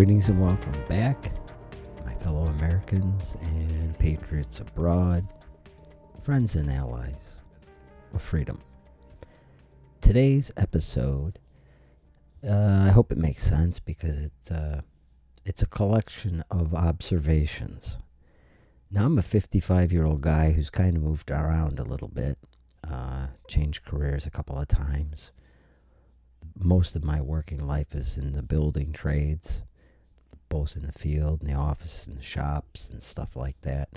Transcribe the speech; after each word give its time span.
Greetings 0.00 0.30
and 0.30 0.40
welcome 0.40 0.72
back, 0.88 1.30
my 2.06 2.14
fellow 2.14 2.46
Americans 2.46 3.36
and 3.42 3.98
patriots 3.98 4.58
abroad, 4.58 5.28
friends 6.22 6.54
and 6.54 6.70
allies 6.70 7.36
of 8.14 8.22
freedom. 8.22 8.62
Today's 10.00 10.50
episode, 10.56 11.38
uh, 12.42 12.84
I 12.86 12.88
hope 12.88 13.12
it 13.12 13.18
makes 13.18 13.42
sense 13.42 13.78
because 13.78 14.18
it's 14.18 14.50
uh, 14.50 14.80
it's 15.44 15.60
a 15.60 15.66
collection 15.66 16.44
of 16.50 16.74
observations. 16.74 17.98
Now 18.90 19.04
I'm 19.04 19.18
a 19.18 19.22
55 19.22 19.92
year 19.92 20.06
old 20.06 20.22
guy 20.22 20.52
who's 20.52 20.70
kind 20.70 20.96
of 20.96 21.02
moved 21.02 21.30
around 21.30 21.78
a 21.78 21.84
little 21.84 22.08
bit, 22.08 22.38
uh, 22.90 23.26
changed 23.48 23.84
careers 23.84 24.24
a 24.24 24.30
couple 24.30 24.58
of 24.58 24.66
times. 24.66 25.32
Most 26.56 26.96
of 26.96 27.04
my 27.04 27.20
working 27.20 27.66
life 27.66 27.94
is 27.94 28.16
in 28.16 28.32
the 28.32 28.42
building 28.42 28.94
trades 28.94 29.62
both 30.50 30.76
in 30.76 30.82
the 30.82 30.92
field, 30.92 31.40
in 31.40 31.48
the 31.48 31.54
office, 31.54 32.06
and 32.06 32.18
the 32.18 32.22
shops, 32.22 32.90
and 32.90 33.02
stuff 33.02 33.34
like 33.34 33.58
that. 33.62 33.88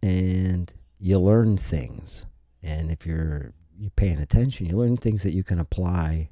And 0.00 0.72
you 1.00 1.18
learn 1.18 1.56
things. 1.56 2.26
And 2.62 2.92
if 2.92 3.04
you're 3.04 3.52
you're 3.76 3.90
paying 3.90 4.18
attention, 4.18 4.66
you 4.66 4.76
learn 4.76 4.96
things 4.96 5.22
that 5.22 5.32
you 5.32 5.44
can 5.44 5.60
apply 5.60 6.30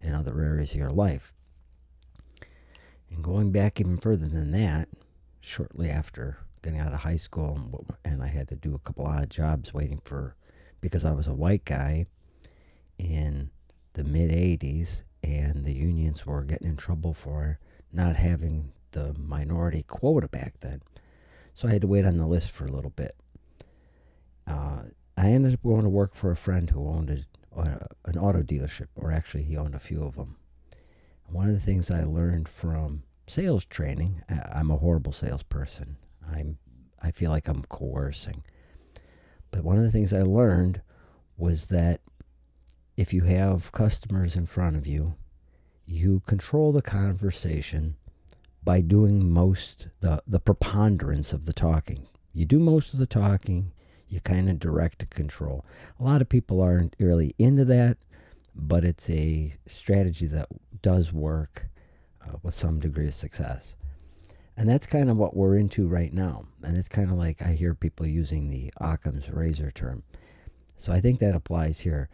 in 0.00 0.14
other 0.14 0.40
areas 0.40 0.72
of 0.72 0.78
your 0.78 0.90
life. 0.90 1.32
And 3.10 3.22
going 3.22 3.50
back 3.50 3.80
even 3.80 3.96
further 3.96 4.26
than 4.26 4.52
that, 4.52 4.88
shortly 5.40 5.90
after 5.90 6.38
getting 6.62 6.80
out 6.80 6.92
of 6.92 7.00
high 7.00 7.16
school, 7.16 7.84
and 8.04 8.22
I 8.22 8.28
had 8.28 8.48
to 8.48 8.56
do 8.56 8.74
a 8.74 8.78
couple 8.78 9.06
odd 9.06 9.28
jobs 9.28 9.74
waiting 9.74 10.00
for, 10.04 10.36
because 10.80 11.04
I 11.04 11.12
was 11.12 11.26
a 11.26 11.34
white 11.34 11.64
guy 11.64 12.06
in 12.98 13.50
the 13.94 14.04
mid 14.04 14.30
80s, 14.30 15.02
and 15.22 15.64
the 15.64 15.74
unions 15.74 16.24
were 16.24 16.44
getting 16.44 16.68
in 16.68 16.76
trouble 16.76 17.12
for 17.12 17.58
not 17.94 18.16
having 18.16 18.72
the 18.90 19.14
minority 19.14 19.82
quota 19.82 20.28
back 20.28 20.54
then. 20.60 20.82
So 21.52 21.68
I 21.68 21.72
had 21.72 21.82
to 21.82 21.86
wait 21.86 22.04
on 22.04 22.18
the 22.18 22.26
list 22.26 22.50
for 22.50 22.64
a 22.64 22.72
little 22.72 22.90
bit. 22.90 23.16
Uh, 24.46 24.82
I 25.16 25.28
ended 25.28 25.54
up 25.54 25.62
going 25.62 25.84
to 25.84 25.88
work 25.88 26.14
for 26.14 26.30
a 26.30 26.36
friend 26.36 26.68
who 26.68 26.88
owned 26.88 27.10
a, 27.10 27.58
uh, 27.58 27.86
an 28.06 28.18
auto 28.18 28.42
dealership, 28.42 28.88
or 28.96 29.12
actually, 29.12 29.44
he 29.44 29.56
owned 29.56 29.74
a 29.74 29.80
few 29.80 30.02
of 30.02 30.16
them. 30.16 30.36
One 31.26 31.48
of 31.48 31.54
the 31.54 31.60
things 31.60 31.90
I 31.90 32.04
learned 32.04 32.48
from 32.48 33.04
sales 33.26 33.64
training, 33.64 34.22
I'm 34.28 34.70
a 34.70 34.76
horrible 34.76 35.12
salesperson. 35.12 35.96
I'm, 36.30 36.58
I 37.00 37.10
feel 37.10 37.30
like 37.30 37.48
I'm 37.48 37.62
coercing. 37.64 38.42
But 39.50 39.64
one 39.64 39.78
of 39.78 39.84
the 39.84 39.92
things 39.92 40.12
I 40.12 40.22
learned 40.22 40.82
was 41.36 41.66
that 41.66 42.00
if 42.96 43.12
you 43.12 43.22
have 43.22 43.72
customers 43.72 44.36
in 44.36 44.46
front 44.46 44.76
of 44.76 44.86
you 44.86 45.14
you 45.86 46.20
control 46.26 46.72
the 46.72 46.82
conversation 46.82 47.96
by 48.62 48.80
doing 48.80 49.30
most 49.30 49.88
the 50.00 50.22
the 50.26 50.40
preponderance 50.40 51.32
of 51.32 51.44
the 51.44 51.52
talking. 51.52 52.06
You 52.32 52.46
do 52.46 52.58
most 52.58 52.92
of 52.92 52.98
the 52.98 53.06
talking, 53.06 53.72
you 54.08 54.20
kind 54.20 54.48
of 54.48 54.58
direct 54.58 55.00
to 55.00 55.06
control. 55.06 55.64
A 56.00 56.04
lot 56.04 56.22
of 56.22 56.28
people 56.28 56.60
aren't 56.60 56.96
really 56.98 57.34
into 57.38 57.64
that, 57.66 57.98
but 58.54 58.84
it's 58.84 59.08
a 59.10 59.52
strategy 59.66 60.26
that 60.26 60.48
does 60.82 61.12
work 61.12 61.66
uh, 62.26 62.36
with 62.42 62.54
some 62.54 62.80
degree 62.80 63.06
of 63.06 63.14
success. 63.14 63.76
And 64.56 64.68
that's 64.68 64.86
kind 64.86 65.10
of 65.10 65.16
what 65.16 65.36
we're 65.36 65.56
into 65.56 65.88
right 65.88 66.12
now. 66.12 66.46
And 66.62 66.76
it's 66.76 66.88
kind 66.88 67.10
of 67.10 67.16
like 67.16 67.42
I 67.42 67.52
hear 67.52 67.74
people 67.74 68.06
using 68.06 68.48
the 68.48 68.72
Occam's 68.80 69.28
razor 69.28 69.70
term. 69.70 70.04
So 70.76 70.92
I 70.92 71.00
think 71.00 71.20
that 71.20 71.34
applies 71.34 71.80
here. 71.80 72.08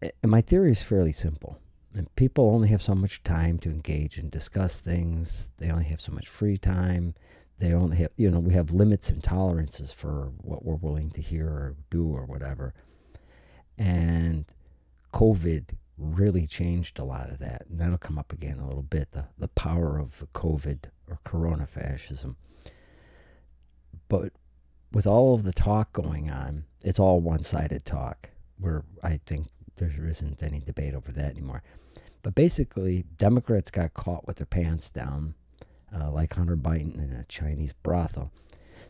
And 0.00 0.30
my 0.30 0.40
theory 0.40 0.70
is 0.70 0.82
fairly 0.82 1.12
simple 1.12 1.58
and 1.96 2.14
people 2.14 2.50
only 2.50 2.68
have 2.68 2.82
so 2.82 2.94
much 2.94 3.22
time 3.22 3.58
to 3.60 3.70
engage 3.70 4.18
and 4.18 4.30
discuss 4.30 4.78
things. 4.78 5.50
They 5.56 5.70
only 5.70 5.86
have 5.86 6.00
so 6.02 6.12
much 6.12 6.28
free 6.28 6.58
time. 6.58 7.14
They 7.58 7.72
only 7.72 7.96
have, 7.96 8.10
you 8.16 8.30
know, 8.30 8.38
we 8.38 8.52
have 8.52 8.70
limits 8.70 9.08
and 9.08 9.24
tolerances 9.24 9.92
for 9.92 10.30
what 10.42 10.62
we're 10.62 10.74
willing 10.74 11.10
to 11.12 11.22
hear 11.22 11.48
or 11.48 11.76
do 11.90 12.08
or 12.14 12.26
whatever. 12.26 12.74
And 13.78 14.46
COVID 15.14 15.70
really 15.96 16.46
changed 16.46 16.98
a 16.98 17.04
lot 17.04 17.30
of 17.30 17.38
that. 17.38 17.64
And 17.70 17.80
that'll 17.80 17.96
come 17.96 18.18
up 18.18 18.30
again 18.30 18.58
a 18.58 18.66
little 18.66 18.82
bit 18.82 19.12
the, 19.12 19.24
the 19.38 19.48
power 19.48 19.98
of 19.98 20.22
COVID 20.34 20.90
or 21.08 21.18
corona 21.24 21.66
fascism. 21.66 22.36
But 24.10 24.34
with 24.92 25.06
all 25.06 25.34
of 25.34 25.44
the 25.44 25.52
talk 25.52 25.94
going 25.94 26.30
on, 26.30 26.64
it's 26.84 27.00
all 27.00 27.20
one 27.20 27.42
sided 27.42 27.86
talk, 27.86 28.28
where 28.58 28.84
I 29.02 29.18
think 29.24 29.46
there 29.76 29.90
isn't 30.06 30.42
any 30.42 30.60
debate 30.60 30.94
over 30.94 31.10
that 31.12 31.30
anymore. 31.30 31.62
But 32.26 32.34
basically, 32.34 33.04
Democrats 33.18 33.70
got 33.70 33.94
caught 33.94 34.26
with 34.26 34.38
their 34.38 34.46
pants 34.46 34.90
down, 34.90 35.36
uh, 35.94 36.10
like 36.10 36.34
Hunter 36.34 36.56
Biden 36.56 36.96
in 36.96 37.12
a 37.12 37.22
Chinese 37.28 37.72
brothel. 37.84 38.32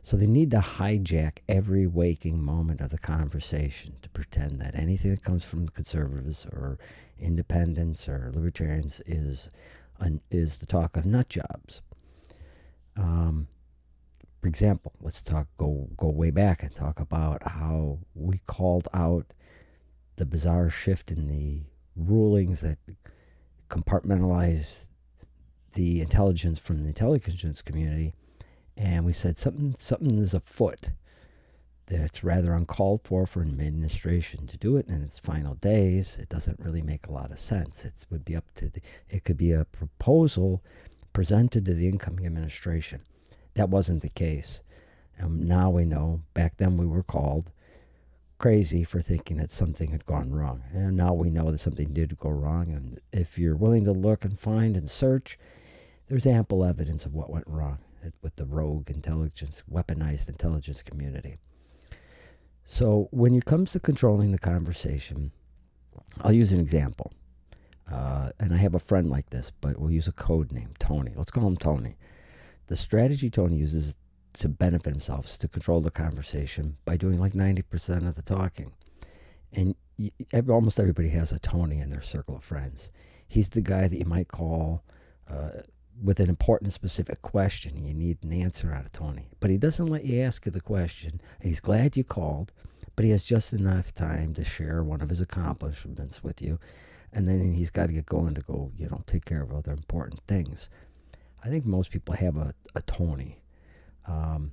So 0.01 0.17
they 0.17 0.27
need 0.27 0.51
to 0.53 0.61
hijack 0.61 1.41
every 1.47 1.87
waking 1.87 2.43
moment 2.43 2.81
of 2.81 2.89
the 2.89 2.97
conversation 2.97 3.93
to 4.01 4.09
pretend 4.09 4.59
that 4.63 4.75
anything 4.75 5.11
that 5.11 5.23
comes 5.23 5.45
from 5.45 5.69
conservatives 5.69 6.47
or 6.47 6.79
independents 7.19 8.09
or 8.09 8.33
libertarians 8.35 9.03
is 9.05 9.51
an, 10.01 10.23
is 10.31 10.57
the 10.57 10.65
talk 10.65 10.97
of 10.97 11.05
nut 11.05 11.29
jobs. 11.29 11.83
Um, 12.97 13.49
for 14.41 14.49
example, 14.49 14.93
let's 15.03 15.21
talk 15.21 15.47
go 15.59 15.91
go 15.99 16.09
way 16.09 16.31
back 16.31 16.63
and 16.63 16.75
talk 16.75 17.01
about 17.01 17.47
how 17.47 17.99
we 18.15 18.39
called 18.47 18.89
out 18.95 19.35
the 20.17 20.25
bizarre 20.25 20.71
shift 20.71 21.11
in 21.11 21.29
the 21.29 21.61
rulings 21.97 22.63
that 22.63 22.79
compartmentalize 23.69 24.87
the 25.75 26.01
intelligence 26.01 26.59
from 26.59 26.83
the 26.83 26.89
intelligence 26.89 27.63
community, 27.63 28.15
and 28.77 29.05
we 29.05 29.13
said 29.13 29.37
something 29.37 29.75
something 29.75 30.19
is 30.19 30.35
afoot. 30.35 30.91
That's 31.87 32.25
rather 32.25 32.53
uncalled 32.55 33.03
for 33.05 33.27
for 33.27 33.43
an 33.43 33.61
administration 33.61 34.47
to 34.49 34.57
do 34.59 34.77
it 34.77 34.89
in 34.89 35.03
its 35.03 35.21
final 35.21 35.55
days. 35.55 36.19
It 36.19 36.29
doesn't 36.29 36.59
really 36.59 36.83
make 36.83 37.07
a 37.07 37.13
lot 37.13 37.31
of 37.31 37.39
sense. 37.39 37.85
It 37.85 38.05
would 38.11 38.25
be 38.25 38.35
up 38.35 38.45
to 38.57 38.69
the. 38.69 38.81
It 39.09 39.25
could 39.25 39.37
be 39.37 39.53
a 39.53 39.65
proposal 39.67 40.65
presented 41.13 41.65
to 41.67 41.75
the 41.75 41.89
incoming 41.89 42.27
administration. 42.27 43.03
That 43.55 43.71
wasn't 43.71 44.03
the 44.03 44.09
case. 44.09 44.63
And 45.19 45.49
now 45.49 45.71
we 45.71 45.85
know. 45.85 46.23
Back 46.35 46.57
then 46.57 46.77
we 46.77 46.87
were 46.87 47.03
called 47.03 47.51
crazy 48.39 48.85
for 48.85 49.01
thinking 49.01 49.39
that 49.39 49.51
something 49.51 49.91
had 49.91 50.05
gone 50.05 50.31
wrong. 50.31 50.63
And 50.73 50.97
now 50.97 51.15
we 51.15 51.31
know 51.31 51.51
that 51.51 51.59
something 51.59 51.93
did 51.93 52.17
go 52.19 52.31
wrong. 52.31 52.71
And 52.71 53.01
if 53.13 53.39
you're 53.39 53.57
willing 53.57 53.85
to 53.85 53.93
look 53.93 54.25
and 54.25 54.39
find 54.39 54.77
and 54.77 54.91
search, 54.91 55.39
there's 56.09 56.27
ample 56.27 56.65
evidence 56.65 57.05
of 57.07 57.15
what 57.15 57.31
went 57.31 57.47
wrong 57.47 57.79
with 58.23 58.37
the 58.37 58.45
rogue 58.45 58.91
intelligence, 58.91 59.63
weaponized 59.71 60.29
intelligence 60.29 60.83
community. 60.83 61.39
So 62.65 63.09
when 63.11 63.35
it 63.35 63.45
comes 63.45 63.73
to 63.73 63.81
controlling 63.81 64.33
the 64.33 64.39
conversation, 64.39 65.31
I'll 66.23 66.33
use 66.33 66.53
an 66.53 66.61
example. 66.61 67.13
Uh, 67.91 68.31
and 68.41 68.53
I 68.53 68.57
have 68.59 68.75
a 68.75 68.81
friend 68.81 69.09
like 69.09 69.31
this, 69.31 69.53
but 69.61 69.79
we'll 69.79 69.93
use 69.93 70.09
a 70.09 70.13
code 70.13 70.53
name, 70.53 70.71
Tony. 70.79 71.13
Let's 71.15 71.31
call 71.31 71.47
him 71.47 71.57
Tony. 71.57 71.97
The 72.67 72.77
strategy 72.77 73.31
Tony 73.31 73.57
uses 73.57 73.97
to 74.37 74.49
benefit 74.49 74.85
themselves 74.93 75.39
to 75.39 75.49
control 75.49 75.81
the 75.81 75.91
conversation 75.91 76.77
by 76.85 76.97
doing 76.97 77.19
like 77.19 77.33
90% 77.33 78.07
of 78.07 78.15
the 78.15 78.23
talking. 78.23 78.73
And 79.53 79.75
every, 80.33 80.53
almost 80.53 80.79
everybody 80.79 81.09
has 81.09 81.33
a 81.33 81.39
Tony 81.39 81.81
in 81.81 81.89
their 81.89 82.03
circle 82.03 82.37
of 82.37 82.45
friends. 82.45 82.91
He's 83.27 83.49
the 83.49 83.63
guy 83.63 83.89
that 83.89 83.97
you 83.97 84.05
might 84.05 84.29
call 84.29 84.83
uh, 85.31 85.63
with 86.03 86.21
an 86.21 86.29
important 86.29 86.75
specific 86.75 87.23
question. 87.23 87.83
You 87.85 87.95
need 87.95 88.19
an 88.23 88.33
answer 88.33 88.73
out 88.73 88.85
of 88.85 88.93
Tony. 88.93 89.29
But 89.41 89.51
he 89.51 89.57
doesn't 89.57 89.87
let 89.87 90.05
you 90.05 90.21
ask 90.21 90.45
the 90.45 90.61
question. 90.61 91.21
He's 91.41 91.61
glad 91.61 91.97
you 91.97 92.05
called, 92.05 92.53
but 92.95 93.07
he 93.07 93.11
has 93.13 93.25
just 93.25 93.55
enough 93.55 93.95
time 93.95 94.35
to 94.35 94.45
share 94.45 94.85
one 94.85 95.01
of 95.01 95.09
his 95.09 95.23
accomplishments 95.23 96.23
with 96.23 96.43
you. 96.43 96.59
And 97.13 97.27
then 97.27 97.55
he's 97.55 97.71
got 97.71 97.87
to 97.87 97.95
get 97.95 98.05
going 98.05 98.35
to 98.35 98.43
go, 98.43 98.71
you 98.77 98.89
know, 98.89 99.03
take 99.07 99.25
care 99.25 99.43
of 99.43 99.55
other 99.55 99.73
important 99.73 100.21
things. 100.29 100.69
I 101.43 101.49
think 101.49 101.65
most 101.65 101.91
people 101.91 102.15
have 102.15 102.37
a, 102.37 102.55
a 102.75 102.83
Tony 102.83 103.41
um, 104.07 104.53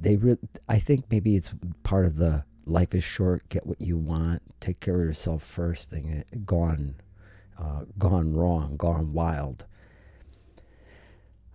they 0.00 0.16
re- 0.16 0.38
I 0.68 0.78
think 0.78 1.06
maybe 1.10 1.36
it's 1.36 1.52
part 1.82 2.06
of 2.06 2.16
the 2.16 2.44
life 2.66 2.94
is 2.94 3.04
short, 3.04 3.48
get 3.48 3.66
what 3.66 3.80
you 3.80 3.96
want, 3.96 4.42
take 4.60 4.80
care 4.80 5.00
of 5.00 5.06
yourself 5.06 5.42
first 5.42 5.90
thing. 5.90 6.24
Eh, 6.32 6.36
gone, 6.44 6.94
uh, 7.58 7.84
gone 7.98 8.34
wrong, 8.34 8.76
gone 8.76 9.12
wild. 9.12 9.64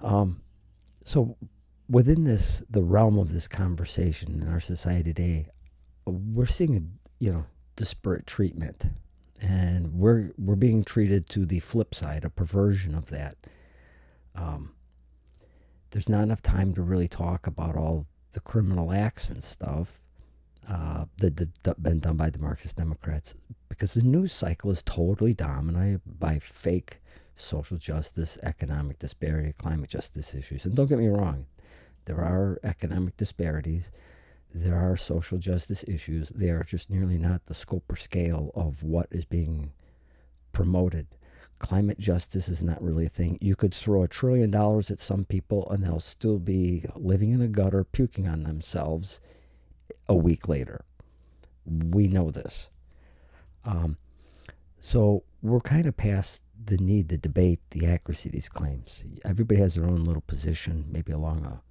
Um, 0.01 0.41
so 1.05 1.37
within 1.89 2.23
this, 2.23 2.61
the 2.69 2.81
realm 2.81 3.17
of 3.17 3.31
this 3.31 3.47
conversation 3.47 4.41
in 4.41 4.47
our 4.49 4.59
society 4.59 5.13
today, 5.13 5.47
we're 6.05 6.45
seeing 6.45 6.75
a 6.75 7.23
you 7.23 7.31
know 7.31 7.45
disparate 7.75 8.27
treatment, 8.27 8.85
and 9.41 9.93
we're 9.93 10.31
we're 10.37 10.55
being 10.55 10.83
treated 10.83 11.29
to 11.29 11.45
the 11.45 11.59
flip 11.59 11.95
side, 11.95 12.25
a 12.25 12.29
perversion 12.29 12.95
of 12.95 13.05
that. 13.07 13.37
Um, 14.35 14.73
there's 15.93 16.09
not 16.09 16.23
enough 16.23 16.41
time 16.41 16.73
to 16.73 16.81
really 16.81 17.07
talk 17.07 17.45
about 17.45 17.75
all 17.75 18.07
the 18.31 18.39
criminal 18.39 18.91
acts 18.91 19.29
and 19.29 19.43
stuff 19.43 20.01
uh, 20.67 21.05
that 21.17 21.47
have 21.65 21.83
been 21.83 21.99
done 21.99 22.17
by 22.17 22.31
the 22.31 22.39
Marxist 22.39 22.77
Democrats 22.77 23.35
because 23.69 23.93
the 23.93 24.01
news 24.01 24.33
cycle 24.33 24.71
is 24.71 24.81
totally 24.81 25.35
dominated 25.35 26.01
by 26.19 26.39
fake 26.39 26.99
social 27.35 27.77
justice, 27.77 28.39
economic 28.41 28.97
disparity, 28.97 29.53
climate 29.53 29.89
justice 29.91 30.33
issues. 30.33 30.65
And 30.65 30.75
don't 30.75 30.87
get 30.87 30.97
me 30.97 31.09
wrong, 31.09 31.45
there 32.05 32.21
are 32.21 32.59
economic 32.63 33.15
disparities, 33.15 33.91
there 34.51 34.75
are 34.75 34.97
social 34.97 35.37
justice 35.37 35.85
issues. 35.87 36.29
They 36.29 36.49
are 36.49 36.63
just 36.63 36.89
nearly 36.89 37.19
not 37.19 37.45
the 37.45 37.53
scope 37.53 37.91
or 37.91 37.95
scale 37.95 38.51
of 38.55 38.81
what 38.81 39.07
is 39.11 39.25
being 39.25 39.73
promoted. 40.53 41.05
Climate 41.59 41.99
justice 41.99 42.49
is 42.49 42.63
not 42.63 42.81
really 42.81 43.05
a 43.05 43.09
thing. 43.09 43.37
You 43.39 43.55
could 43.55 43.73
throw 43.73 44.03
a 44.03 44.07
trillion 44.07 44.51
dollars 44.51 44.91
at 44.91 44.99
some 44.99 45.23
people 45.23 45.69
and 45.69 45.83
they'll 45.83 45.99
still 45.99 46.39
be 46.39 46.85
living 46.95 47.31
in 47.31 47.41
a 47.41 47.47
gutter, 47.47 47.83
puking 47.83 48.27
on 48.27 48.43
themselves 48.43 49.21
a 50.07 50.15
week 50.15 50.47
later. 50.47 50.83
We 51.65 52.07
know 52.07 52.31
this. 52.31 52.69
Um, 53.63 53.97
so 54.81 55.23
we're 55.41 55.61
kind 55.61 55.85
of 55.85 55.95
past 55.95 56.43
the 56.65 56.77
need 56.77 57.09
to 57.09 57.17
debate 57.17 57.59
the 57.71 57.87
accuracy 57.87 58.29
of 58.29 58.33
these 58.33 58.49
claims. 58.49 59.03
Everybody 59.23 59.61
has 59.61 59.75
their 59.75 59.85
own 59.85 60.03
little 60.03 60.23
position, 60.27 60.85
maybe 60.89 61.13
along 61.13 61.45
a, 61.45 61.61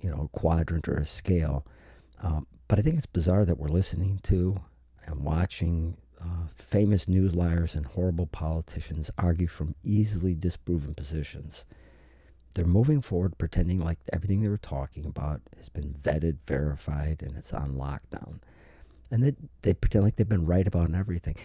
you 0.00 0.10
know, 0.10 0.28
a 0.32 0.38
quadrant 0.38 0.88
or 0.88 0.94
a 0.94 1.04
scale. 1.04 1.66
Um, 2.22 2.46
but 2.68 2.78
I 2.78 2.82
think 2.82 2.96
it's 2.96 3.06
bizarre 3.06 3.44
that 3.44 3.58
we're 3.58 3.68
listening 3.68 4.20
to 4.24 4.60
and 5.06 5.24
watching 5.24 5.96
uh, 6.22 6.46
famous 6.54 7.08
news 7.08 7.34
liars 7.34 7.74
and 7.74 7.84
horrible 7.84 8.26
politicians 8.26 9.10
argue 9.18 9.46
from 9.48 9.74
easily 9.82 10.34
disproven 10.34 10.94
positions. 10.94 11.64
They're 12.54 12.66
moving 12.66 13.00
forward 13.00 13.38
pretending 13.38 13.80
like 13.80 13.98
everything 14.12 14.42
they 14.42 14.48
were 14.48 14.58
talking 14.58 15.06
about 15.06 15.40
has 15.56 15.68
been 15.68 15.94
vetted, 16.00 16.36
verified, 16.44 17.22
and 17.22 17.36
it's 17.36 17.52
on 17.52 17.74
lockdown. 17.74 18.40
And 19.10 19.24
they, 19.24 19.34
they 19.62 19.74
pretend 19.74 20.04
like 20.04 20.16
they've 20.16 20.28
been 20.28 20.46
right 20.46 20.66
about 20.66 20.94
everything. 20.94 21.36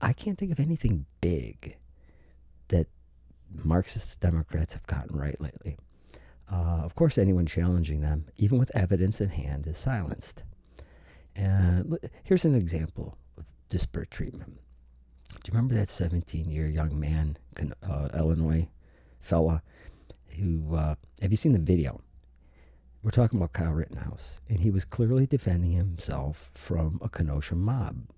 I 0.00 0.12
can't 0.12 0.36
think 0.36 0.52
of 0.52 0.60
anything 0.60 1.06
big 1.20 1.76
that 2.68 2.88
Marxist 3.64 4.20
Democrats 4.20 4.74
have 4.74 4.86
gotten 4.86 5.16
right 5.16 5.40
lately. 5.40 5.76
Uh, 6.50 6.80
of 6.82 6.94
course, 6.94 7.18
anyone 7.18 7.46
challenging 7.46 8.00
them, 8.00 8.26
even 8.36 8.58
with 8.58 8.74
evidence 8.74 9.20
in 9.20 9.28
hand, 9.30 9.66
is 9.66 9.78
silenced. 9.78 10.44
And 11.36 11.98
here's 12.24 12.44
an 12.44 12.54
example 12.54 13.16
disparate 13.68 14.10
treatment. 14.10 14.58
Do 15.28 15.40
you 15.46 15.52
remember 15.52 15.74
that 15.74 15.88
17 15.88 16.50
year 16.50 16.66
young 16.66 16.98
man, 16.98 17.36
uh, 17.82 18.08
Illinois 18.14 18.68
fella, 19.20 19.62
who, 20.38 20.74
uh, 20.74 20.94
have 21.20 21.30
you 21.30 21.36
seen 21.36 21.52
the 21.52 21.58
video? 21.58 22.00
We're 23.02 23.10
talking 23.10 23.38
about 23.38 23.52
Kyle 23.52 23.72
Rittenhouse, 23.72 24.40
and 24.48 24.60
he 24.60 24.70
was 24.70 24.84
clearly 24.84 25.26
defending 25.26 25.72
himself 25.72 26.50
from 26.54 26.98
a 27.02 27.08
Kenosha 27.08 27.54
mob. 27.54 28.08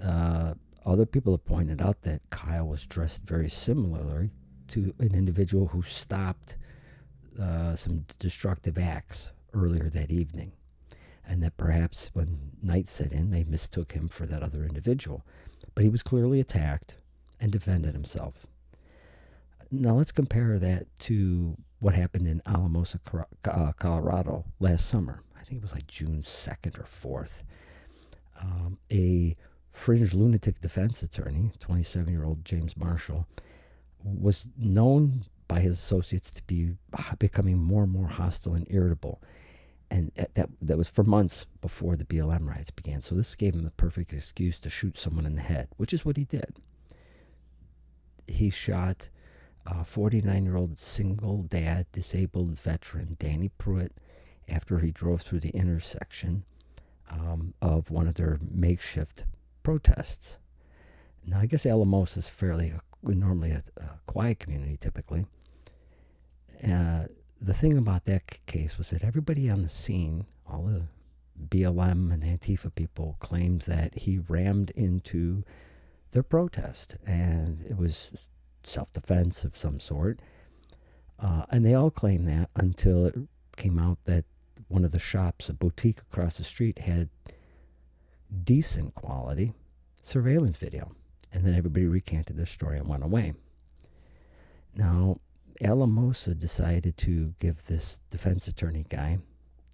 Uh, 0.00 0.54
other 0.86 1.06
people 1.06 1.32
have 1.32 1.44
pointed 1.44 1.80
out 1.80 2.02
that 2.02 2.20
Kyle 2.30 2.66
was 2.66 2.86
dressed 2.86 3.24
very 3.24 3.48
similarly 3.48 4.30
to 4.68 4.94
an 4.98 5.14
individual 5.14 5.66
who 5.66 5.82
stopped 5.82 6.56
uh, 7.40 7.74
some 7.74 8.04
destructive 8.18 8.78
acts 8.78 9.32
earlier 9.52 9.88
that 9.90 10.10
evening, 10.10 10.52
and 11.26 11.42
that 11.42 11.56
perhaps 11.56 12.10
when 12.12 12.52
night 12.62 12.88
set 12.88 13.12
in, 13.12 13.30
they 13.30 13.44
mistook 13.44 13.92
him 13.92 14.08
for 14.08 14.26
that 14.26 14.42
other 14.42 14.64
individual. 14.64 15.24
But 15.74 15.84
he 15.84 15.90
was 15.90 16.02
clearly 16.02 16.40
attacked 16.40 16.96
and 17.40 17.50
defended 17.50 17.94
himself. 17.94 18.46
Now 19.70 19.94
let's 19.94 20.12
compare 20.12 20.58
that 20.58 20.86
to 21.00 21.56
what 21.80 21.94
happened 21.94 22.28
in 22.28 22.42
Alamosa, 22.46 23.00
uh, 23.44 23.72
Colorado 23.72 24.44
last 24.60 24.88
summer. 24.88 25.22
I 25.38 25.42
think 25.42 25.58
it 25.58 25.62
was 25.62 25.74
like 25.74 25.86
June 25.86 26.22
2nd 26.22 26.78
or 26.78 26.84
4th. 26.84 27.42
Um, 28.40 28.78
a 28.90 29.36
fringe 29.72 30.14
lunatic 30.14 30.60
defense 30.60 31.02
attorney, 31.02 31.50
27 31.60 32.12
year 32.12 32.24
old 32.24 32.44
James 32.44 32.76
Marshall, 32.76 33.26
was 34.02 34.48
known 34.56 35.24
by 35.48 35.60
his 35.60 35.78
associates 35.78 36.30
to 36.32 36.42
be 36.44 36.76
becoming 37.18 37.58
more 37.58 37.82
and 37.82 37.92
more 37.92 38.08
hostile 38.08 38.54
and 38.54 38.66
irritable. 38.70 39.20
And 39.94 40.10
that, 40.34 40.50
that 40.60 40.76
was 40.76 40.90
for 40.90 41.04
months 41.04 41.46
before 41.60 41.94
the 41.94 42.04
BLM 42.04 42.48
riots 42.48 42.72
began. 42.72 43.00
So 43.00 43.14
this 43.14 43.36
gave 43.36 43.54
him 43.54 43.62
the 43.62 43.70
perfect 43.70 44.12
excuse 44.12 44.58
to 44.58 44.68
shoot 44.68 44.98
someone 44.98 45.24
in 45.24 45.36
the 45.36 45.40
head, 45.40 45.68
which 45.76 45.92
is 45.92 46.04
what 46.04 46.16
he 46.16 46.24
did. 46.24 46.56
He 48.26 48.50
shot 48.50 49.08
49 49.84 50.44
year 50.44 50.56
old 50.56 50.80
single 50.80 51.44
dad, 51.44 51.86
disabled 51.92 52.58
veteran 52.58 53.16
Danny 53.20 53.50
Pruitt 53.56 53.92
after 54.48 54.80
he 54.80 54.90
drove 54.90 55.22
through 55.22 55.38
the 55.38 55.50
intersection 55.50 56.44
um, 57.08 57.54
of 57.62 57.88
one 57.92 58.08
of 58.08 58.14
their 58.14 58.40
makeshift 58.50 59.24
protests. 59.62 60.38
Now, 61.24 61.38
I 61.38 61.46
guess 61.46 61.66
Alamosa 61.66 62.18
is 62.18 62.28
fairly 62.28 62.72
normally 63.04 63.52
a, 63.52 63.62
a 63.76 63.90
quiet 64.06 64.40
community 64.40 64.76
typically. 64.76 65.24
Uh, 66.68 67.04
the 67.44 67.54
thing 67.54 67.76
about 67.76 68.06
that 68.06 68.46
case 68.46 68.78
was 68.78 68.90
that 68.90 69.04
everybody 69.04 69.50
on 69.50 69.62
the 69.62 69.68
scene, 69.68 70.24
all 70.50 70.62
the 70.62 70.82
BLM 71.48 72.10
and 72.12 72.22
Antifa 72.22 72.74
people, 72.74 73.16
claimed 73.20 73.62
that 73.62 73.98
he 73.98 74.18
rammed 74.18 74.70
into 74.70 75.44
their 76.12 76.22
protest, 76.22 76.96
and 77.06 77.60
it 77.68 77.76
was 77.76 78.10
self-defense 78.62 79.44
of 79.44 79.58
some 79.58 79.78
sort. 79.78 80.20
Uh, 81.18 81.44
and 81.50 81.66
they 81.66 81.74
all 81.74 81.90
claimed 81.90 82.26
that 82.26 82.48
until 82.56 83.06
it 83.06 83.14
came 83.56 83.78
out 83.78 83.98
that 84.04 84.24
one 84.68 84.84
of 84.84 84.92
the 84.92 84.98
shops, 84.98 85.50
a 85.50 85.52
boutique 85.52 86.00
across 86.00 86.38
the 86.38 86.44
street, 86.44 86.78
had 86.78 87.10
decent 88.42 88.94
quality 88.94 89.52
surveillance 90.00 90.56
video. 90.56 90.92
And 91.30 91.44
then 91.44 91.54
everybody 91.54 91.84
recanted 91.84 92.36
their 92.36 92.46
story 92.46 92.78
and 92.78 92.88
went 92.88 93.04
away. 93.04 93.34
Now, 94.76 95.18
Alamosa 95.62 96.34
decided 96.34 96.96
to 96.98 97.32
give 97.38 97.64
this 97.66 98.00
defense 98.10 98.48
attorney 98.48 98.84
guy, 98.88 99.18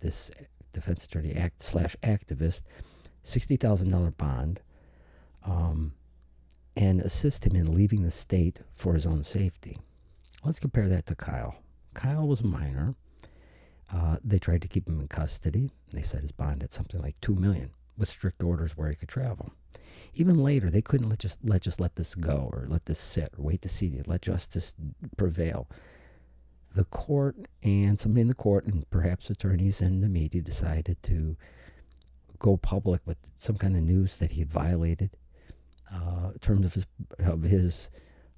this 0.01 0.31
defense 0.73 1.05
attorney 1.05 1.35
act 1.35 1.63
slash 1.63 1.97
activist, 2.03 2.63
sixty 3.23 3.57
thousand 3.57 3.91
dollar 3.91 4.11
bond, 4.13 4.61
um, 5.45 5.93
and 6.77 7.01
assist 7.01 7.47
him 7.47 7.57
in 7.57 7.75
leaving 7.75 8.03
the 8.03 8.11
state 8.11 8.61
for 8.75 8.95
his 8.95 9.07
own 9.07 9.25
safety. 9.25 9.79
Let's 10.45 10.61
compare 10.61 10.89
that 10.89 11.07
to 11.07 11.15
Kyle. 11.15 11.55
Kyle 11.95 12.27
was 12.27 12.41
a 12.41 12.47
minor. 12.47 12.95
Uh, 13.93 14.17
they 14.25 14.39
tried 14.39 14.63
to 14.63 14.69
keep 14.69 14.87
him 14.89 15.01
in 15.01 15.09
custody. 15.09 15.71
They 15.93 16.03
set 16.03 16.23
his 16.23 16.33
bond 16.33 16.63
at 16.63 16.73
something 16.73 17.01
like 17.01 17.21
two 17.21 17.35
million, 17.35 17.71
with 18.01 18.09
strict 18.09 18.43
orders 18.43 18.77
where 18.77 18.89
he 18.89 18.97
could 18.97 19.09
travel. 19.09 19.53
Even 20.15 20.43
later, 20.43 20.71
they 20.71 20.81
couldn't 20.81 21.09
let 21.09 21.21
just 21.21 21.39
let 21.45 21.63
just 21.63 21.79
let 21.79 21.95
this 21.95 22.17
go 22.17 22.51
or 22.53 22.65
let 22.67 22.87
this 22.87 22.99
sit 22.99 23.29
or 23.39 23.45
wait 23.45 23.63
to 23.63 23.69
see 23.69 24.03
let 24.07 24.23
justice 24.23 24.75
prevail. 25.17 25.69
The 26.75 26.85
court 26.85 27.37
and 27.63 27.99
somebody 28.01 28.23
in 28.23 28.29
the 28.29 28.35
court 28.35 28.67
and 28.67 28.89
perhaps 28.91 29.31
attorneys 29.31 29.81
and 29.81 30.03
the 30.03 30.09
media 30.09 30.43
decided 30.43 31.01
to 31.05 31.37
go 32.39 32.57
public 32.57 33.03
with 33.05 33.19
some 33.37 33.57
kind 33.57 33.77
of 33.77 33.83
news 33.83 34.19
that 34.19 34.33
he 34.33 34.41
had 34.41 34.51
violated 34.51 35.11
uh, 35.93 36.31
terms 36.41 36.65
of 36.67 36.75
his 36.75 36.87
of 37.19 37.43
his 37.43 37.91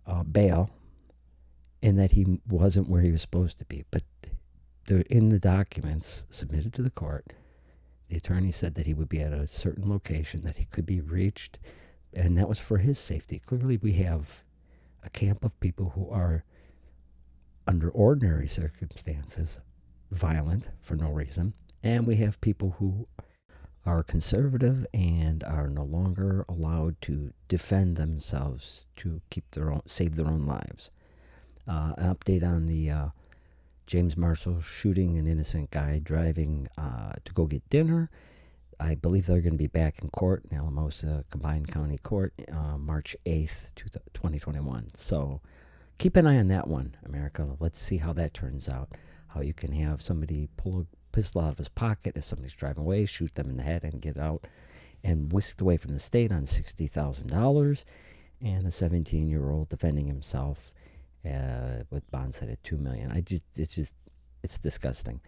uh, 0.07 0.25
bail, 0.25 0.71
and 1.83 1.99
that 1.99 2.13
he 2.13 2.41
wasn't 2.49 2.89
where 2.89 3.03
he 3.03 3.13
was 3.13 3.23
supposed 3.23 3.59
to 3.59 3.65
be. 3.65 3.85
But 3.91 4.03
in 5.09 5.29
the 5.29 5.39
documents 5.39 6.25
submitted 6.29 6.73
to 6.75 6.83
the 6.83 6.91
court, 6.91 7.33
the 8.13 8.19
attorney 8.19 8.51
said 8.51 8.75
that 8.75 8.85
he 8.85 8.93
would 8.93 9.09
be 9.09 9.23
at 9.23 9.33
a 9.33 9.47
certain 9.47 9.89
location, 9.89 10.43
that 10.43 10.59
he 10.59 10.67
could 10.67 10.85
be 10.85 11.01
reached, 11.01 11.59
and 12.13 12.37
that 12.37 12.47
was 12.47 12.59
for 12.59 12.77
his 12.77 12.99
safety. 12.99 13.39
Clearly, 13.39 13.79
we 13.79 13.95
have 13.95 14.45
a 15.03 15.09
camp 15.09 15.43
of 15.47 15.59
people 15.61 15.93
who 15.95 16.11
are, 16.11 16.45
under 17.67 17.89
ordinary 17.89 18.47
circumstances, 18.47 19.59
violent 20.11 20.69
for 20.83 20.95
no 20.95 21.09
reason, 21.09 21.55
and 21.83 22.07
we 22.07 22.17
have 22.17 22.39
people 22.43 22.77
who 22.79 23.09
are 23.87 24.03
conservative 24.03 24.87
and 24.93 25.43
are 25.45 25.71
no 25.71 25.85
longer 25.85 26.45
allowed 26.51 27.01
to 27.01 27.33
defend 27.49 27.97
themselves 27.97 28.85
to 28.97 29.23
keep 29.31 29.51
their 29.53 29.73
own, 29.73 29.81
save 29.87 30.17
their 30.17 30.29
own 30.29 30.45
lives. 30.45 30.91
Uh, 31.67 31.95
an 31.97 32.15
update 32.15 32.45
on 32.45 32.67
the 32.67 32.91
uh, 32.91 33.09
James 33.93 34.17
Marshall 34.17 34.59
shooting 34.63 35.19
an 35.19 35.27
innocent 35.27 35.71
guy 35.71 36.01
driving 36.03 36.67
uh, 36.79 37.13
to 37.27 37.33
go 37.35 37.45
get 37.45 37.69
dinner. 37.69 38.09
I 38.81 38.95
believe 38.95 39.27
they're 39.27 39.43
going 39.43 39.53
to 39.53 39.59
be 39.59 39.67
back 39.67 39.99
in 40.01 40.09
court 40.09 40.45
in 40.51 40.57
Alamosa 40.57 41.27
Combined 41.29 41.69
County 41.69 41.99
Court 41.99 42.33
uh, 42.51 42.79
March 42.79 43.15
8th, 43.27 43.75
2021. 43.75 44.93
So 44.95 45.43
keep 45.99 46.17
an 46.17 46.27
eye 46.27 46.39
on 46.39 46.49
that 46.49 46.69
one, 46.69 46.97
America. 47.05 47.47
Let's 47.61 47.79
see 47.79 47.99
how 47.99 48.15
that 48.15 48.33
turns 48.33 48.67
out. 48.67 48.89
How 49.29 49.43
you 49.43 49.53
can 49.53 49.73
have 49.73 50.01
somebody 50.01 50.49
pull 50.57 50.81
a 50.81 50.87
pistol 51.15 51.43
out 51.43 51.53
of 51.53 51.59
his 51.59 51.69
pocket 51.69 52.17
as 52.17 52.25
somebody's 52.25 52.55
driving 52.55 52.85
away, 52.85 53.05
shoot 53.05 53.35
them 53.35 53.51
in 53.51 53.59
the 53.59 53.63
head, 53.63 53.85
and 53.85 54.01
get 54.01 54.17
out 54.17 54.47
and 55.05 55.31
whisked 55.31 55.61
away 55.61 55.77
from 55.77 55.93
the 55.93 56.01
state 56.01 56.33
on 56.33 56.47
$60,000. 56.47 57.85
And 58.41 58.67
a 58.67 58.71
17 58.71 59.29
year 59.29 59.51
old 59.51 59.69
defending 59.69 60.07
himself 60.07 60.73
uh, 61.25 61.85
with 61.91 62.11
bonds 62.11 62.39
set 62.39 62.49
at 62.49 62.63
two 62.65 62.79
million. 62.79 63.11
I 63.11 63.21
just 63.21 63.45
it's 63.57 63.75
just 63.75 63.95
it's 64.43 64.59
disgusting 64.59 65.21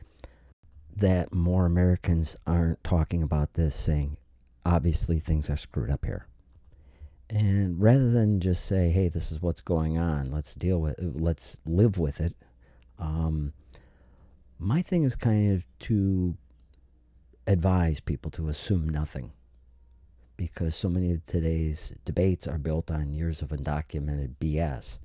that 0.97 1.33
more 1.33 1.67
Americans 1.67 2.37
aren't 2.47 2.83
talking 2.85 3.23
about 3.23 3.55
this, 3.55 3.75
saying 3.75 4.17
obviously 4.65 5.19
things 5.19 5.51
are 5.51 5.57
screwed 5.57 5.91
up 5.91 6.05
here. 6.05 6.27
And 7.31 7.81
rather 7.81 8.11
than 8.11 8.41
just 8.41 8.67
say, 8.67 8.91
"Hey, 8.91 9.09
this 9.09 9.33
is 9.33 9.41
what's 9.41 9.63
going 9.63 9.99
on. 9.99 10.31
Let's 10.31 10.55
deal 10.55 10.81
with. 10.81 10.99
It, 10.99 11.21
let's 11.21 11.57
live 11.65 11.99
with 11.99 12.21
it," 12.21 12.35
um, 12.99 13.53
my 14.59 14.83
thing 14.83 15.05
is 15.05 15.17
kind 15.17 15.53
of 15.53 15.65
to 15.81 16.37
advise 17.47 18.01
people 18.01 18.31
to 18.33 18.49
assume 18.49 18.89
nothing 18.89 19.33
because 20.37 20.75
so 20.75 20.89
many 20.89 21.13
of 21.13 21.25
today's 21.27 21.93
debates 22.05 22.49
are 22.49 22.59
built 22.59 22.91
on 22.91 23.13
years 23.13 23.43
of 23.43 23.51
undocumented 23.51 24.35
BS. 24.41 24.99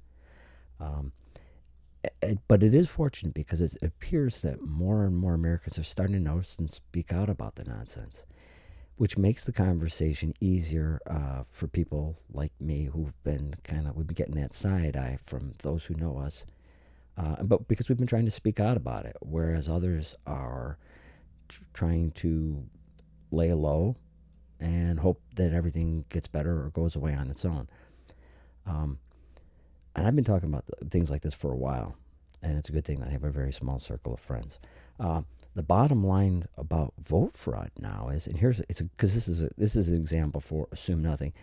Um, 0.80 1.12
but 2.48 2.64
it 2.64 2.74
is 2.74 2.88
fortunate 2.88 3.34
because 3.34 3.62
it 3.62 3.78
appears 3.82 4.42
that 4.42 4.62
more 4.62 5.06
and 5.06 5.18
more 5.18 5.34
Americans 5.34 5.78
are 5.78 5.84
starting 5.84 6.16
to 6.16 6.22
notice 6.22 6.58
and 6.58 6.72
speak 6.72 7.12
out 7.12 7.30
about 7.30 7.56
the 7.56 7.66
nonsense, 7.66 8.26
which 8.96 9.18
makes 9.18 9.44
the 9.44 9.52
conversation 9.52 10.34
easier 10.40 11.00
uh, 11.10 11.44
for 11.50 11.68
people 11.68 12.16
like 12.34 12.54
me 12.60 12.86
who've 12.86 13.22
been 13.24 13.54
kind 13.64 13.88
of 13.88 13.96
we've 13.96 14.08
been 14.08 14.16
getting 14.16 14.36
that 14.36 14.54
side 14.54 14.96
eye 14.96 15.18
from 15.26 15.52
those 15.62 15.84
who 15.84 15.94
know 15.96 16.18
us, 16.18 16.46
uh, 17.18 17.44
but 17.44 17.68
because 17.68 17.90
we've 17.90 17.98
been 17.98 18.08
trying 18.08 18.26
to 18.26 18.32
speak 18.32 18.60
out 18.60 18.78
about 18.78 19.06
it, 19.06 19.18
whereas 19.22 19.68
others 19.68 20.16
are 20.26 20.78
trying 21.74 22.12
to 22.12 22.64
lay 23.32 23.52
low 23.54 23.96
and 24.60 25.00
hope 25.00 25.22
that 25.36 25.54
everything 25.54 26.06
gets 26.10 26.28
better 26.28 26.64
or 26.64 26.70
goes 26.70 26.96
away 26.96 27.14
on 27.14 27.30
its 27.30 27.46
own. 27.46 27.68
Um, 28.66 29.00
and 30.00 30.08
I've 30.08 30.16
been 30.16 30.24
talking 30.24 30.48
about 30.48 30.64
things 30.90 31.12
like 31.12 31.22
this 31.22 31.34
for 31.34 31.52
a 31.52 31.58
while, 31.58 31.94
and 32.42 32.58
it's 32.58 32.70
a 32.70 32.72
good 32.72 32.86
thing 32.86 33.02
that 33.02 33.10
I 33.10 33.12
have 33.12 33.26
a 33.26 33.30
very 33.30 33.52
small 33.52 33.80
circle 33.80 34.14
of 34.14 34.20
friends. 34.22 34.58
Uh, 34.98 35.24
the 35.56 35.62
bottom 35.62 36.06
line 36.06 36.46
about 36.58 36.94
vote 37.04 37.36
fraud 37.36 37.70
now 37.78 38.08
is, 38.08 38.26
and 38.26 38.38
here's 38.38 38.62
it's 38.62 38.82
because 38.82 39.14
this 39.14 39.28
is 39.28 39.42
a, 39.42 39.50
this 39.58 39.76
is 39.76 39.90
an 39.90 39.96
example 39.96 40.40
for 40.40 40.70
assume 40.72 41.02
nothing, 41.02 41.34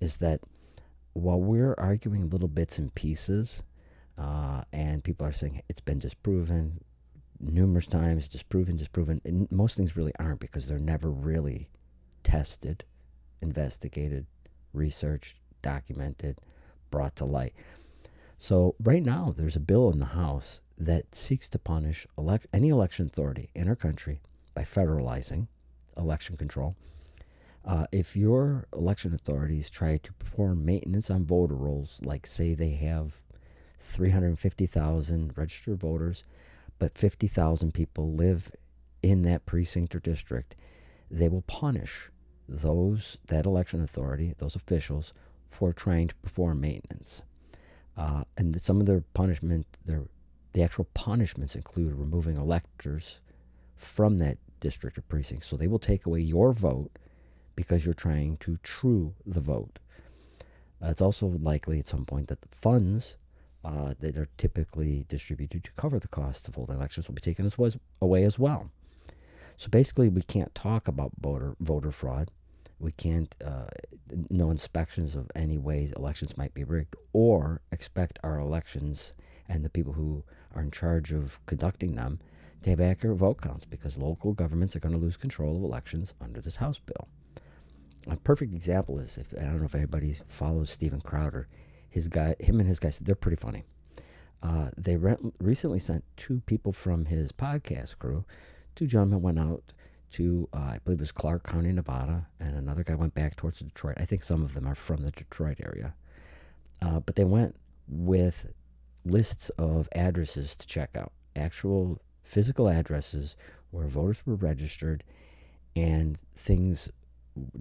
is 0.00 0.16
that 0.16 0.40
while 1.12 1.40
we're 1.40 1.76
arguing 1.78 2.28
little 2.30 2.48
bits 2.48 2.78
and 2.78 2.92
pieces, 2.96 3.62
uh, 4.18 4.62
and 4.72 5.04
people 5.04 5.24
are 5.24 5.32
saying 5.32 5.62
it's 5.68 5.80
been 5.80 6.00
disproven 6.00 6.80
numerous 7.38 7.86
times, 7.86 8.26
disproven, 8.26 8.76
disproven, 8.76 9.20
and 9.24 9.46
most 9.52 9.76
things 9.76 9.96
really 9.96 10.12
aren't 10.18 10.40
because 10.40 10.66
they're 10.66 10.80
never 10.80 11.10
really 11.10 11.68
tested, 12.24 12.84
investigated, 13.40 14.26
researched, 14.74 15.36
documented, 15.62 16.38
brought 16.90 17.14
to 17.16 17.24
light. 17.24 17.54
So, 18.42 18.74
right 18.82 19.02
now, 19.02 19.34
there's 19.36 19.56
a 19.56 19.60
bill 19.60 19.92
in 19.92 19.98
the 19.98 20.16
House 20.16 20.62
that 20.78 21.14
seeks 21.14 21.46
to 21.50 21.58
punish 21.58 22.06
elect- 22.16 22.46
any 22.54 22.70
election 22.70 23.04
authority 23.04 23.50
in 23.54 23.68
our 23.68 23.76
country 23.76 24.22
by 24.54 24.62
federalizing 24.62 25.46
election 25.94 26.38
control. 26.38 26.74
Uh, 27.66 27.86
if 27.92 28.16
your 28.16 28.66
election 28.72 29.12
authorities 29.12 29.68
try 29.68 29.98
to 29.98 30.12
perform 30.14 30.64
maintenance 30.64 31.10
on 31.10 31.26
voter 31.26 31.54
rolls, 31.54 32.00
like 32.02 32.26
say 32.26 32.54
they 32.54 32.70
have 32.70 33.20
350,000 33.80 35.36
registered 35.36 35.78
voters, 35.78 36.24
but 36.78 36.96
50,000 36.96 37.74
people 37.74 38.14
live 38.14 38.50
in 39.02 39.20
that 39.20 39.44
precinct 39.44 39.94
or 39.94 40.00
district, 40.00 40.56
they 41.10 41.28
will 41.28 41.42
punish 41.42 42.10
those 42.48 43.18
that 43.26 43.44
election 43.44 43.82
authority, 43.82 44.34
those 44.38 44.56
officials, 44.56 45.12
for 45.50 45.74
trying 45.74 46.08
to 46.08 46.14
perform 46.14 46.62
maintenance. 46.62 47.22
Uh, 48.00 48.24
and 48.38 48.58
some 48.62 48.80
of 48.80 48.86
their 48.86 49.02
punishment, 49.12 49.66
their 49.84 50.04
the 50.54 50.62
actual 50.62 50.86
punishments 50.94 51.54
include 51.54 51.92
removing 51.92 52.38
electors 52.38 53.20
from 53.76 54.16
that 54.18 54.38
district 54.58 54.96
or 54.96 55.02
precinct. 55.02 55.44
So 55.44 55.56
they 55.56 55.68
will 55.68 55.78
take 55.78 56.06
away 56.06 56.20
your 56.20 56.52
vote 56.52 56.90
because 57.54 57.84
you're 57.84 57.94
trying 57.94 58.38
to 58.38 58.56
true 58.62 59.14
the 59.26 59.40
vote. 59.40 59.78
Uh, 60.82 60.88
it's 60.88 61.02
also 61.02 61.26
likely 61.26 61.78
at 61.78 61.86
some 61.86 62.06
point 62.06 62.28
that 62.28 62.40
the 62.40 62.48
funds 62.48 63.18
uh, 63.64 63.92
that 64.00 64.16
are 64.16 64.28
typically 64.38 65.04
distributed 65.08 65.62
to 65.64 65.72
cover 65.72 65.98
the 65.98 66.08
cost 66.08 66.48
of 66.48 66.54
holding 66.54 66.76
elections 66.76 67.06
will 67.06 67.14
be 67.14 67.20
taken 67.20 67.44
as 67.44 67.58
was, 67.58 67.76
away 68.00 68.24
as 68.24 68.38
well. 68.38 68.70
So 69.58 69.68
basically, 69.68 70.08
we 70.08 70.22
can't 70.22 70.54
talk 70.54 70.88
about 70.88 71.12
voter 71.20 71.54
voter 71.60 71.92
fraud. 71.92 72.30
We 72.80 72.92
can't 72.92 73.34
uh, 73.44 73.68
no 74.30 74.50
inspections 74.50 75.14
of 75.14 75.30
any 75.36 75.58
ways 75.58 75.92
elections 75.92 76.36
might 76.36 76.54
be 76.54 76.64
rigged, 76.64 76.96
or 77.12 77.60
expect 77.70 78.18
our 78.24 78.38
elections 78.38 79.14
and 79.48 79.64
the 79.64 79.70
people 79.70 79.92
who 79.92 80.24
are 80.54 80.62
in 80.62 80.70
charge 80.70 81.12
of 81.12 81.38
conducting 81.46 81.94
them 81.94 82.18
to 82.62 82.70
have 82.70 82.80
accurate 82.80 83.18
vote 83.18 83.40
counts 83.40 83.64
because 83.64 83.96
local 83.96 84.32
governments 84.32 84.74
are 84.74 84.80
going 84.80 84.94
to 84.94 85.00
lose 85.00 85.16
control 85.16 85.56
of 85.56 85.62
elections 85.62 86.14
under 86.20 86.40
this 86.40 86.56
House 86.56 86.78
bill. 86.78 87.08
A 88.08 88.16
perfect 88.16 88.54
example 88.54 88.98
is 88.98 89.18
if 89.18 89.34
I 89.38 89.44
don't 89.44 89.58
know 89.58 89.66
if 89.66 89.74
anybody 89.74 90.16
follows 90.28 90.70
Steven 90.70 91.00
Crowder, 91.00 91.48
his 91.88 92.08
guy, 92.08 92.34
him 92.40 92.60
and 92.60 92.68
his 92.68 92.78
guys, 92.78 92.98
they're 92.98 93.14
pretty 93.14 93.36
funny. 93.36 93.64
Uh, 94.42 94.70
they 94.76 94.96
re- 94.96 95.16
recently 95.38 95.78
sent 95.78 96.02
two 96.16 96.40
people 96.46 96.72
from 96.72 97.04
his 97.04 97.30
podcast 97.30 97.98
crew 97.98 98.24
two 98.74 98.86
gentlemen 98.86 99.20
went 99.20 99.38
out 99.38 99.72
to, 100.12 100.48
uh, 100.52 100.56
I 100.56 100.78
believe 100.84 100.98
it 100.98 101.02
was 101.02 101.12
Clark 101.12 101.44
County, 101.44 101.72
Nevada, 101.72 102.26
and 102.38 102.56
another 102.56 102.84
guy 102.84 102.94
went 102.94 103.14
back 103.14 103.36
towards 103.36 103.60
Detroit. 103.60 103.96
I 103.98 104.04
think 104.04 104.22
some 104.22 104.42
of 104.42 104.54
them 104.54 104.66
are 104.66 104.74
from 104.74 105.02
the 105.02 105.10
Detroit 105.10 105.58
area. 105.64 105.94
Uh, 106.82 107.00
but 107.00 107.16
they 107.16 107.24
went 107.24 107.56
with 107.88 108.46
lists 109.04 109.50
of 109.50 109.88
addresses 109.92 110.56
to 110.56 110.66
check 110.66 110.96
out, 110.96 111.12
actual 111.36 112.00
physical 112.22 112.68
addresses 112.68 113.36
where 113.70 113.86
voters 113.86 114.22
were 114.26 114.34
registered, 114.34 115.04
and 115.76 116.18
things 116.36 116.90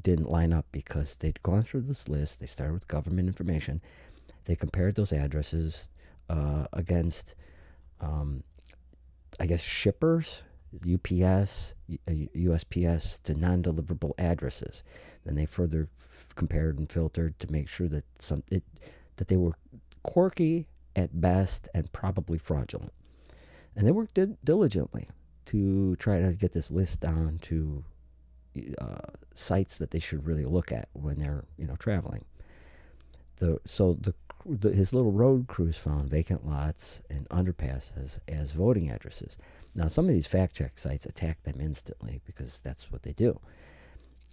didn't 0.02 0.30
line 0.30 0.54
up 0.54 0.66
because 0.72 1.16
they'd 1.18 1.42
gone 1.44 1.64
through 1.64 1.82
this 1.82 2.10
list. 2.10 2.40
They 2.40 2.46
started 2.46 2.74
with 2.74 2.88
government 2.88 3.28
information. 3.28 3.82
They 4.46 4.56
compared 4.56 4.96
those 4.96 5.14
addresses 5.14 5.90
uh, 6.30 6.66
against, 6.74 7.36
um, 8.02 8.44
I 9.40 9.46
guess, 9.46 9.62
shippers 9.62 10.44
UPS, 10.76 11.74
USPS 12.08 13.22
to 13.24 13.34
non-deliverable 13.34 14.14
addresses. 14.18 14.84
Then 15.26 15.36
they 15.36 15.46
further 15.46 15.88
f- 15.98 16.30
compared 16.36 16.78
and 16.78 16.90
filtered 16.92 17.40
to 17.40 17.52
make 17.52 17.68
sure 17.68 17.88
that 17.88 18.06
some 18.20 18.44
it, 18.52 18.64
that 19.18 19.28
they 19.28 19.38
were 19.38 19.54
quirky 20.04 20.68
at 20.96 21.20
best 21.20 21.68
and 21.74 21.92
probably 21.92 22.38
fraudulent. 22.38 22.94
And 23.76 23.88
they 23.88 23.92
worked 23.92 24.16
di- 24.16 24.38
diligently 24.44 25.08
to 25.46 25.96
try 25.96 26.20
to 26.20 26.34
get 26.34 26.54
this 26.54 26.72
list 26.72 27.00
down 27.02 27.40
to 27.44 27.84
uh, 28.80 29.12
sites 29.34 29.78
that 29.78 29.92
they 29.92 30.00
should 30.00 30.26
really 30.26 30.46
look 30.46 30.72
at 30.72 30.90
when 30.94 31.20
they're 31.20 31.46
you 31.58 31.68
know 31.68 31.76
traveling. 31.76 32.26
The 33.38 33.60
so 33.66 33.94
the 33.94 34.14
his 34.62 34.94
little 34.94 35.12
road 35.12 35.48
crews 35.48 35.78
found 35.78 36.10
vacant 36.10 36.48
lots 36.48 37.02
and 37.10 37.28
underpasses 37.30 38.20
as 38.28 38.52
voting 38.52 38.90
addresses. 38.90 39.38
Now, 39.76 39.88
some 39.88 40.08
of 40.08 40.14
these 40.14 40.28
fact 40.28 40.56
check 40.56 40.78
sites 40.78 41.06
attack 41.06 41.44
them 41.44 41.60
instantly 41.60 42.22
because 42.26 42.60
that's 42.62 42.92
what 42.92 43.04
they 43.04 43.14
do. 43.14 43.40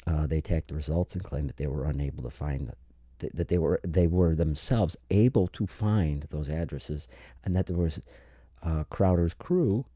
Uh, 0.07 0.27
they 0.27 0.39
attack 0.39 0.67
the 0.67 0.75
results 0.75 1.15
and 1.15 1.25
claim 1.25 1.47
that 1.47 1.57
they 1.57 1.67
were 1.67 1.85
unable 1.85 2.23
to 2.23 2.31
find 2.31 2.73
that 3.19 3.49
they 3.49 3.59
were 3.59 3.81
they 3.83 4.07
were 4.07 4.35
themselves 4.35 4.97
able 5.11 5.47
to 5.49 5.67
find 5.67 6.27
those 6.31 6.51
addresses, 6.51 7.09
and 7.45 7.55
that 7.55 7.67
there 7.67 7.77
was 7.77 7.99
uh, 8.63 8.85
Crowder's 8.85 9.35
crew 9.35 9.87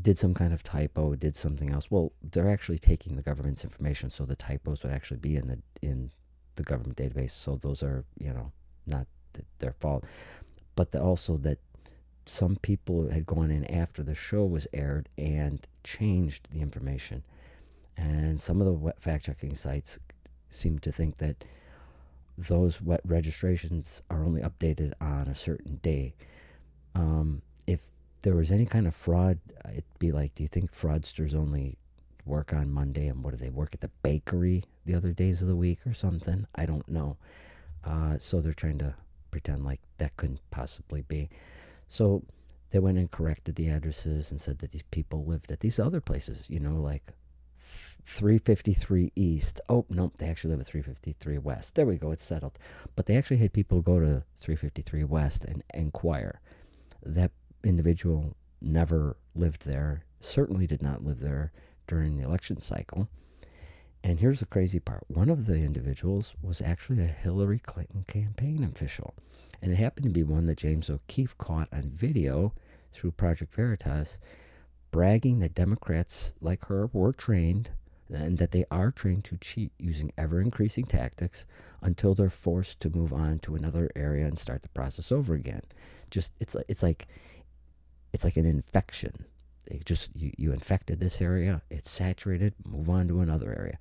did 0.00 0.18
some 0.18 0.34
kind 0.34 0.52
of 0.52 0.62
typo, 0.62 1.14
did 1.14 1.34
something 1.34 1.70
else. 1.70 1.90
Well, 1.90 2.12
they're 2.22 2.50
actually 2.50 2.78
taking 2.78 3.16
the 3.16 3.22
government's 3.22 3.64
information, 3.64 4.10
so 4.10 4.24
the 4.24 4.36
typos 4.36 4.82
would 4.82 4.92
actually 4.92 5.18
be 5.18 5.36
in 5.36 5.48
the 5.48 5.58
in 5.82 6.10
the 6.56 6.62
government 6.62 6.96
database. 6.96 7.32
So 7.32 7.56
those 7.56 7.82
are 7.82 8.04
you 8.18 8.32
know 8.32 8.52
not 8.86 9.06
their 9.58 9.72
fault, 9.72 10.04
but 10.74 10.92
the, 10.92 11.00
also 11.00 11.36
that 11.38 11.58
some 12.26 12.56
people 12.56 13.08
had 13.08 13.24
gone 13.24 13.50
in 13.50 13.64
after 13.66 14.02
the 14.02 14.14
show 14.14 14.44
was 14.44 14.66
aired 14.72 15.08
and 15.16 15.66
changed 15.84 16.48
the 16.50 16.60
information. 16.60 17.22
And 17.96 18.40
some 18.40 18.60
of 18.60 18.66
the 18.66 18.92
fact 18.98 19.26
checking 19.26 19.54
sites 19.54 19.98
seem 20.50 20.78
to 20.80 20.92
think 20.92 21.18
that 21.18 21.44
those 22.36 22.82
wet 22.82 23.00
registrations 23.04 24.02
are 24.10 24.24
only 24.24 24.42
updated 24.42 24.92
on 25.00 25.28
a 25.28 25.34
certain 25.34 25.76
day. 25.76 26.14
Um, 26.94 27.40
if 27.66 27.80
there 28.22 28.34
was 28.34 28.50
any 28.50 28.66
kind 28.66 28.86
of 28.86 28.94
fraud, 28.94 29.38
it'd 29.70 29.84
be 29.98 30.12
like, 30.12 30.34
do 30.34 30.42
you 30.42 30.48
think 30.48 30.72
fraudsters 30.72 31.34
only 31.34 31.78
work 32.26 32.52
on 32.52 32.70
Monday 32.70 33.06
and 33.06 33.22
what 33.22 33.30
do 33.30 33.36
they 33.36 33.50
work 33.50 33.70
at 33.72 33.80
the 33.80 33.90
bakery 34.02 34.64
the 34.84 34.94
other 34.94 35.12
days 35.12 35.40
of 35.40 35.48
the 35.48 35.56
week 35.56 35.86
or 35.86 35.94
something? 35.94 36.46
I 36.54 36.66
don't 36.66 36.88
know. 36.88 37.16
Uh, 37.84 38.18
so 38.18 38.40
they're 38.40 38.52
trying 38.52 38.78
to 38.78 38.94
pretend 39.36 39.66
like 39.66 39.80
that 39.98 40.16
couldn't 40.16 40.40
possibly 40.50 41.02
be. 41.02 41.28
So 41.90 42.22
they 42.70 42.78
went 42.78 42.96
and 42.96 43.10
corrected 43.10 43.54
the 43.54 43.68
addresses 43.68 44.30
and 44.30 44.40
said 44.40 44.60
that 44.60 44.72
these 44.72 44.84
people 44.90 45.26
lived 45.26 45.52
at 45.52 45.60
these 45.60 45.78
other 45.78 46.00
places, 46.00 46.48
you 46.48 46.58
know, 46.58 46.76
like 46.76 47.02
353 47.58 49.12
East. 49.14 49.60
Oh, 49.68 49.84
no, 49.90 50.10
they 50.16 50.26
actually 50.26 50.52
live 50.52 50.60
at 50.60 50.66
353 50.66 51.36
West. 51.36 51.74
There 51.74 51.84
we 51.84 51.98
go, 51.98 52.12
it's 52.12 52.24
settled. 52.24 52.58
But 52.94 53.04
they 53.04 53.18
actually 53.18 53.36
had 53.36 53.52
people 53.52 53.82
go 53.82 54.00
to 54.00 54.22
353 54.38 55.04
West 55.04 55.44
and 55.44 55.62
inquire. 55.74 56.40
That 57.04 57.30
individual 57.62 58.34
never 58.62 59.18
lived 59.34 59.66
there, 59.66 60.02
certainly 60.22 60.66
did 60.66 60.82
not 60.82 61.04
live 61.04 61.20
there 61.20 61.52
during 61.86 62.16
the 62.16 62.24
election 62.24 62.58
cycle. 62.58 63.06
And 64.06 64.20
here's 64.20 64.38
the 64.38 64.46
crazy 64.46 64.78
part 64.78 65.02
one 65.08 65.28
of 65.28 65.46
the 65.46 65.56
individuals 65.56 66.32
was 66.40 66.62
actually 66.62 67.02
a 67.02 67.08
Hillary 67.08 67.58
Clinton 67.58 68.04
campaign 68.06 68.62
official. 68.62 69.14
And 69.60 69.72
it 69.72 69.78
happened 69.78 70.04
to 70.04 70.10
be 70.10 70.22
one 70.22 70.46
that 70.46 70.58
James 70.58 70.88
O'Keefe 70.88 71.36
caught 71.38 71.68
on 71.72 71.90
video 71.90 72.52
through 72.92 73.10
Project 73.10 73.52
Veritas, 73.52 74.20
bragging 74.92 75.40
that 75.40 75.56
Democrats 75.56 76.32
like 76.40 76.66
her 76.66 76.86
were 76.92 77.12
trained 77.12 77.70
and 78.08 78.38
that 78.38 78.52
they 78.52 78.64
are 78.70 78.92
trained 78.92 79.24
to 79.24 79.38
cheat 79.38 79.72
using 79.76 80.12
ever 80.16 80.40
increasing 80.40 80.84
tactics 80.84 81.44
until 81.82 82.14
they're 82.14 82.30
forced 82.30 82.78
to 82.78 82.96
move 82.96 83.12
on 83.12 83.40
to 83.40 83.56
another 83.56 83.90
area 83.96 84.24
and 84.24 84.38
start 84.38 84.62
the 84.62 84.68
process 84.68 85.10
over 85.10 85.34
again. 85.34 85.62
Just 86.10 86.30
it's 86.38 86.54
like 86.54 86.66
it's 86.68 86.84
like 86.84 87.08
it's 88.12 88.22
like 88.22 88.36
an 88.36 88.46
infection. 88.46 89.24
They 89.66 89.80
just 89.84 90.10
you, 90.14 90.32
you 90.36 90.52
infected 90.52 91.00
this 91.00 91.20
area, 91.20 91.62
it's 91.70 91.90
saturated, 91.90 92.54
move 92.64 92.88
on 92.88 93.08
to 93.08 93.20
another 93.20 93.54
area. 93.58 93.78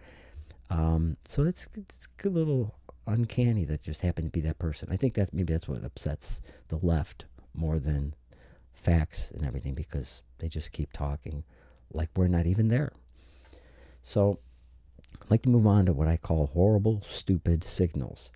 Um, 0.70 1.18
so 1.26 1.44
it's 1.44 1.68
it's 1.76 2.08
a 2.24 2.30
little 2.30 2.76
uncanny 3.08 3.66
that 3.66 3.82
just 3.82 4.02
happened 4.02 4.28
to 4.28 4.32
be 4.32 4.42
that 4.48 4.60
person. 4.60 4.90
I 4.92 4.98
think 4.98 5.14
that's 5.14 5.32
maybe 5.32 5.54
that's 5.54 5.68
what 5.68 5.84
upsets 5.84 6.42
the 6.70 6.78
left 6.78 7.26
more 7.54 7.80
than 7.80 8.16
facts 8.74 9.32
and 9.32 9.46
everything 9.46 9.74
because 9.74 10.22
they 10.40 10.48
just 10.48 10.72
keep 10.72 10.92
talking 10.92 11.44
like 11.94 12.10
we're 12.16 12.28
not 12.28 12.46
even 12.46 12.68
there. 12.68 12.92
So 14.02 14.40
I'd 15.22 15.32
like 15.32 15.44
to 15.44 15.50
move 15.50 15.68
on 15.68 15.86
to 15.86 15.94
what 15.94 16.08
I 16.08 16.18
call 16.18 16.48
horrible, 16.48 17.02
stupid 17.08 17.64
signals. 17.64 18.32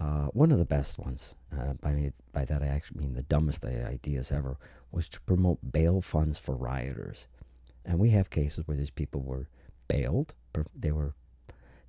Uh, 0.00 0.28
one 0.32 0.50
of 0.50 0.58
the 0.58 0.64
best 0.64 0.98
ones, 0.98 1.34
uh, 1.58 1.74
by, 1.82 2.10
by 2.32 2.44
that 2.46 2.62
I 2.62 2.66
actually 2.66 3.02
mean 3.02 3.14
the 3.14 3.22
dumbest 3.22 3.66
ideas 3.66 4.32
ever, 4.32 4.56
was 4.90 5.10
to 5.10 5.20
promote 5.20 5.58
bail 5.72 6.00
funds 6.00 6.38
for 6.38 6.56
rioters. 6.56 7.26
And 7.84 7.98
we 7.98 8.08
have 8.10 8.30
cases 8.30 8.66
where 8.66 8.78
these 8.78 8.90
people 8.90 9.20
were 9.20 9.46
bailed, 9.88 10.34
they 10.74 10.90
were 10.90 11.14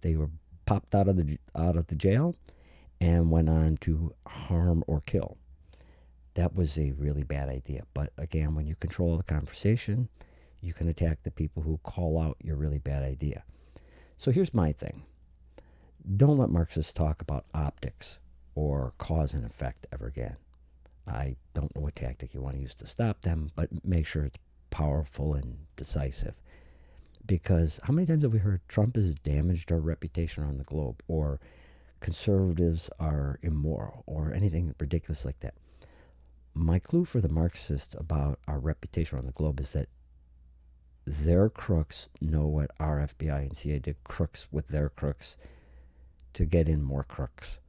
they 0.01 0.15
were 0.15 0.29
popped 0.65 0.93
out 0.95 1.07
of 1.07 1.15
the 1.17 1.37
out 1.55 1.77
of 1.77 1.87
the 1.87 1.95
jail 1.95 2.35
and 2.99 3.31
went 3.31 3.49
on 3.49 3.77
to 3.77 4.13
harm 4.27 4.83
or 4.87 5.01
kill. 5.01 5.37
That 6.33 6.55
was 6.55 6.77
a 6.77 6.91
really 6.91 7.23
bad 7.23 7.49
idea. 7.49 7.83
But 7.93 8.11
again, 8.17 8.55
when 8.55 8.67
you 8.67 8.75
control 8.75 9.17
the 9.17 9.23
conversation, 9.23 10.09
you 10.61 10.73
can 10.73 10.87
attack 10.87 11.23
the 11.23 11.31
people 11.31 11.63
who 11.63 11.79
call 11.83 12.19
out 12.19 12.37
your 12.41 12.55
really 12.55 12.77
bad 12.77 13.03
idea. 13.03 13.43
So 14.17 14.31
here's 14.31 14.53
my 14.53 14.71
thing 14.71 15.03
don't 16.17 16.37
let 16.37 16.49
Marxists 16.49 16.93
talk 16.93 17.21
about 17.21 17.45
optics 17.53 18.19
or 18.55 18.93
cause 18.97 19.33
and 19.33 19.45
effect 19.45 19.87
ever 19.93 20.07
again. 20.07 20.35
I 21.07 21.35
don't 21.53 21.73
know 21.75 21.81
what 21.81 21.95
tactic 21.95 22.33
you 22.33 22.41
want 22.41 22.55
to 22.55 22.61
use 22.61 22.75
to 22.75 22.87
stop 22.87 23.21
them, 23.21 23.49
but 23.55 23.69
make 23.85 24.05
sure 24.05 24.25
it's 24.25 24.37
powerful 24.69 25.33
and 25.33 25.57
decisive. 25.75 26.35
Because 27.25 27.79
how 27.83 27.93
many 27.93 28.07
times 28.07 28.23
have 28.23 28.33
we 28.33 28.39
heard 28.39 28.61
Trump 28.67 28.95
has 28.95 29.15
damaged 29.15 29.71
our 29.71 29.79
reputation 29.79 30.43
around 30.43 30.57
the 30.57 30.63
globe, 30.63 31.01
or 31.07 31.39
conservatives 31.99 32.89
are 32.99 33.39
immoral, 33.41 34.03
or 34.07 34.33
anything 34.33 34.73
ridiculous 34.79 35.25
like 35.25 35.39
that? 35.41 35.53
My 36.53 36.79
clue 36.79 37.05
for 37.05 37.21
the 37.21 37.29
Marxists 37.29 37.95
about 37.95 38.39
our 38.47 38.59
reputation 38.59 39.15
around 39.17 39.27
the 39.27 39.33
globe 39.33 39.59
is 39.59 39.73
that 39.73 39.87
their 41.05 41.49
crooks 41.49 42.09
know 42.19 42.47
what 42.47 42.71
our 42.79 42.99
FBI 42.99 43.41
and 43.41 43.57
CIA 43.57 43.79
did 43.79 44.03
crooks 44.03 44.47
with 44.51 44.67
their 44.67 44.89
crooks 44.89 45.37
to 46.33 46.45
get 46.45 46.69
in 46.69 46.83
more 46.83 47.03
crooks. 47.03 47.59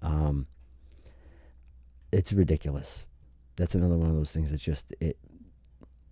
Um, 0.00 0.46
it's 2.10 2.32
ridiculous. 2.32 3.06
That's 3.56 3.74
another 3.74 3.96
one 3.96 4.10
of 4.10 4.16
those 4.16 4.32
things 4.32 4.50
that's 4.50 4.62
just 4.62 4.94
it. 5.00 5.18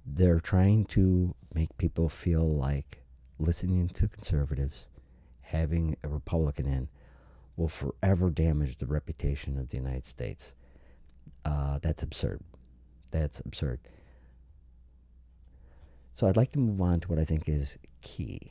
They're 0.07 0.41
trying 0.41 0.87
to 0.87 1.35
make 1.55 1.77
people 1.79 2.09
feel 2.09 2.57
like 2.57 3.03
listening 3.39 3.89
to 3.89 4.09
conservatives, 4.09 4.87
having 5.41 5.97
a 6.03 6.09
Republican 6.09 6.67
in, 6.67 6.89
will 7.57 7.69
forever 7.69 8.31
damage 8.31 8.79
the 8.79 8.87
reputation 8.87 9.59
of 9.59 9.69
the 9.69 9.77
United 9.77 10.07
States. 10.07 10.55
Uh, 11.45 11.79
that's 11.83 12.03
absurd. 12.03 12.41
That's 13.11 13.41
absurd. 13.41 13.81
So 16.13 16.27
I'd 16.27 16.37
like 16.37 16.51
to 16.53 16.59
move 16.59 16.81
on 16.81 17.01
to 17.01 17.09
what 17.09 17.19
I 17.19 17.25
think 17.25 17.49
is 17.49 17.79
key, 18.03 18.51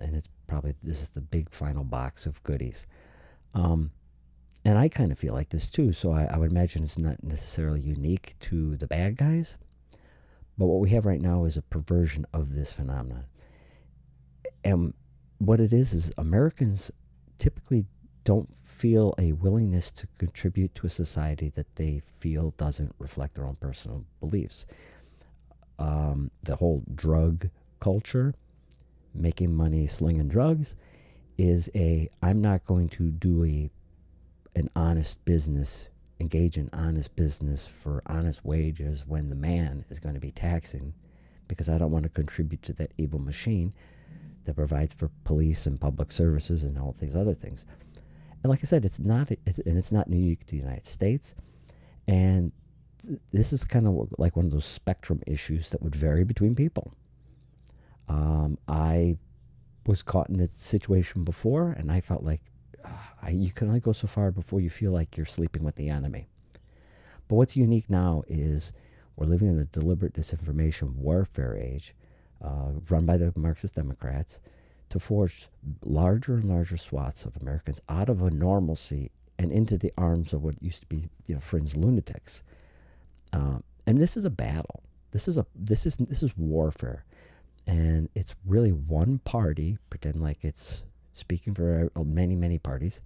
and 0.00 0.14
it's 0.14 0.28
probably 0.46 0.74
this 0.82 1.02
is 1.02 1.10
the 1.10 1.20
big 1.20 1.50
final 1.50 1.84
box 1.84 2.26
of 2.26 2.42
goodies. 2.42 2.86
Um, 3.54 3.90
and 4.64 4.78
I 4.78 4.88
kind 4.88 5.10
of 5.10 5.18
feel 5.18 5.34
like 5.34 5.48
this 5.48 5.70
too, 5.70 5.92
so 5.92 6.12
I, 6.12 6.24
I 6.24 6.36
would 6.36 6.50
imagine 6.50 6.82
it's 6.82 6.98
not 6.98 7.22
necessarily 7.22 7.80
unique 7.80 8.34
to 8.40 8.76
the 8.76 8.86
bad 8.86 9.16
guys. 9.16 9.56
But 10.58 10.66
what 10.66 10.80
we 10.80 10.90
have 10.90 11.06
right 11.06 11.20
now 11.20 11.44
is 11.44 11.56
a 11.56 11.62
perversion 11.62 12.26
of 12.34 12.54
this 12.54 12.70
phenomenon. 12.70 13.24
And 14.62 14.92
what 15.38 15.60
it 15.60 15.72
is 15.72 15.94
is 15.94 16.12
Americans 16.18 16.90
typically 17.38 17.86
don't 18.24 18.50
feel 18.62 19.14
a 19.16 19.32
willingness 19.32 19.90
to 19.92 20.06
contribute 20.18 20.74
to 20.74 20.86
a 20.86 20.90
society 20.90 21.48
that 21.54 21.74
they 21.76 22.02
feel 22.18 22.52
doesn't 22.58 22.94
reflect 22.98 23.34
their 23.34 23.46
own 23.46 23.56
personal 23.56 24.04
beliefs 24.20 24.66
um, 25.80 26.30
the 26.42 26.54
whole 26.54 26.84
drug 26.94 27.48
culture, 27.80 28.34
making 29.14 29.54
money 29.54 29.86
slinging 29.86 30.28
drugs, 30.28 30.76
is 31.38 31.70
a 31.74 32.08
I'm 32.22 32.40
not 32.40 32.64
going 32.66 32.88
to 32.90 33.10
do 33.10 33.44
a 33.44 33.70
an 34.56 34.68
honest 34.76 35.24
business, 35.24 35.88
engage 36.18 36.58
in 36.58 36.68
honest 36.72 37.14
business 37.16 37.64
for 37.64 38.02
honest 38.06 38.44
wages 38.44 39.04
when 39.06 39.28
the 39.28 39.36
man 39.36 39.84
is 39.88 39.98
going 39.98 40.14
to 40.14 40.20
be 40.20 40.32
taxing, 40.32 40.92
because 41.48 41.68
I 41.68 41.78
don't 41.78 41.92
want 41.92 42.02
to 42.04 42.10
contribute 42.10 42.62
to 42.62 42.72
that 42.74 42.92
evil 42.98 43.20
machine 43.20 43.72
that 44.44 44.56
provides 44.56 44.92
for 44.92 45.10
police 45.24 45.66
and 45.66 45.80
public 45.80 46.10
services 46.10 46.62
and 46.62 46.78
all 46.78 46.94
these 46.98 47.16
other 47.16 47.34
things. 47.34 47.66
And 48.42 48.50
like 48.50 48.60
I 48.60 48.66
said, 48.66 48.84
it's 48.84 49.00
not 49.00 49.30
it's, 49.46 49.58
and 49.60 49.76
it's 49.76 49.92
not 49.92 50.08
unique 50.08 50.46
to 50.46 50.52
the 50.52 50.62
United 50.62 50.86
States. 50.86 51.34
And 52.08 52.52
this 53.32 53.52
is 53.52 53.64
kind 53.64 53.86
of 53.86 54.08
like 54.18 54.36
one 54.36 54.46
of 54.46 54.52
those 54.52 54.64
spectrum 54.64 55.20
issues 55.26 55.70
that 55.70 55.82
would 55.82 55.94
vary 55.94 56.24
between 56.24 56.54
people. 56.54 56.92
Um, 58.10 58.58
I 58.66 59.16
was 59.86 60.02
caught 60.02 60.28
in 60.28 60.36
this 60.36 60.50
situation 60.50 61.22
before, 61.22 61.70
and 61.70 61.92
I 61.92 62.00
felt 62.00 62.24
like 62.24 62.40
uh, 62.84 62.88
I, 63.22 63.30
you 63.30 63.52
can 63.52 63.68
only 63.68 63.78
go 63.78 63.92
so 63.92 64.08
far 64.08 64.32
before 64.32 64.60
you 64.60 64.68
feel 64.68 64.90
like 64.90 65.16
you're 65.16 65.26
sleeping 65.26 65.62
with 65.62 65.76
the 65.76 65.88
enemy. 65.88 66.26
But 67.28 67.36
what's 67.36 67.56
unique 67.56 67.88
now 67.88 68.24
is 68.26 68.72
we're 69.14 69.26
living 69.26 69.48
in 69.48 69.60
a 69.60 69.64
deliberate 69.64 70.14
disinformation 70.14 70.96
warfare 70.96 71.56
age 71.56 71.94
uh, 72.42 72.72
run 72.88 73.06
by 73.06 73.16
the 73.16 73.32
Marxist 73.36 73.76
Democrats 73.76 74.40
to 74.88 74.98
force 74.98 75.48
larger 75.84 76.34
and 76.34 76.46
larger 76.46 76.76
swaths 76.76 77.24
of 77.24 77.36
Americans 77.40 77.80
out 77.88 78.08
of 78.08 78.22
a 78.22 78.30
normalcy 78.30 79.12
and 79.38 79.52
into 79.52 79.78
the 79.78 79.92
arms 79.96 80.32
of 80.32 80.42
what 80.42 80.60
used 80.60 80.80
to 80.80 80.86
be 80.86 81.08
you 81.26 81.36
know 81.36 81.60
lunatics. 81.76 82.42
Um, 83.32 83.62
and 83.86 83.98
this 83.98 84.16
is 84.16 84.24
a 84.24 84.30
battle. 84.30 84.82
This 85.12 85.28
is 85.28 85.38
a 85.38 85.46
this 85.54 85.86
is 85.86 85.96
this 85.96 86.24
is 86.24 86.36
warfare, 86.36 87.04
and 87.66 88.08
it's 88.14 88.34
really 88.44 88.72
one 88.72 89.18
party 89.18 89.78
pretend 89.90 90.22
like 90.22 90.44
it's 90.44 90.82
speaking 91.12 91.54
for 91.54 91.90
uh, 91.94 92.02
many 92.02 92.36
many 92.36 92.58
parties 92.58 93.00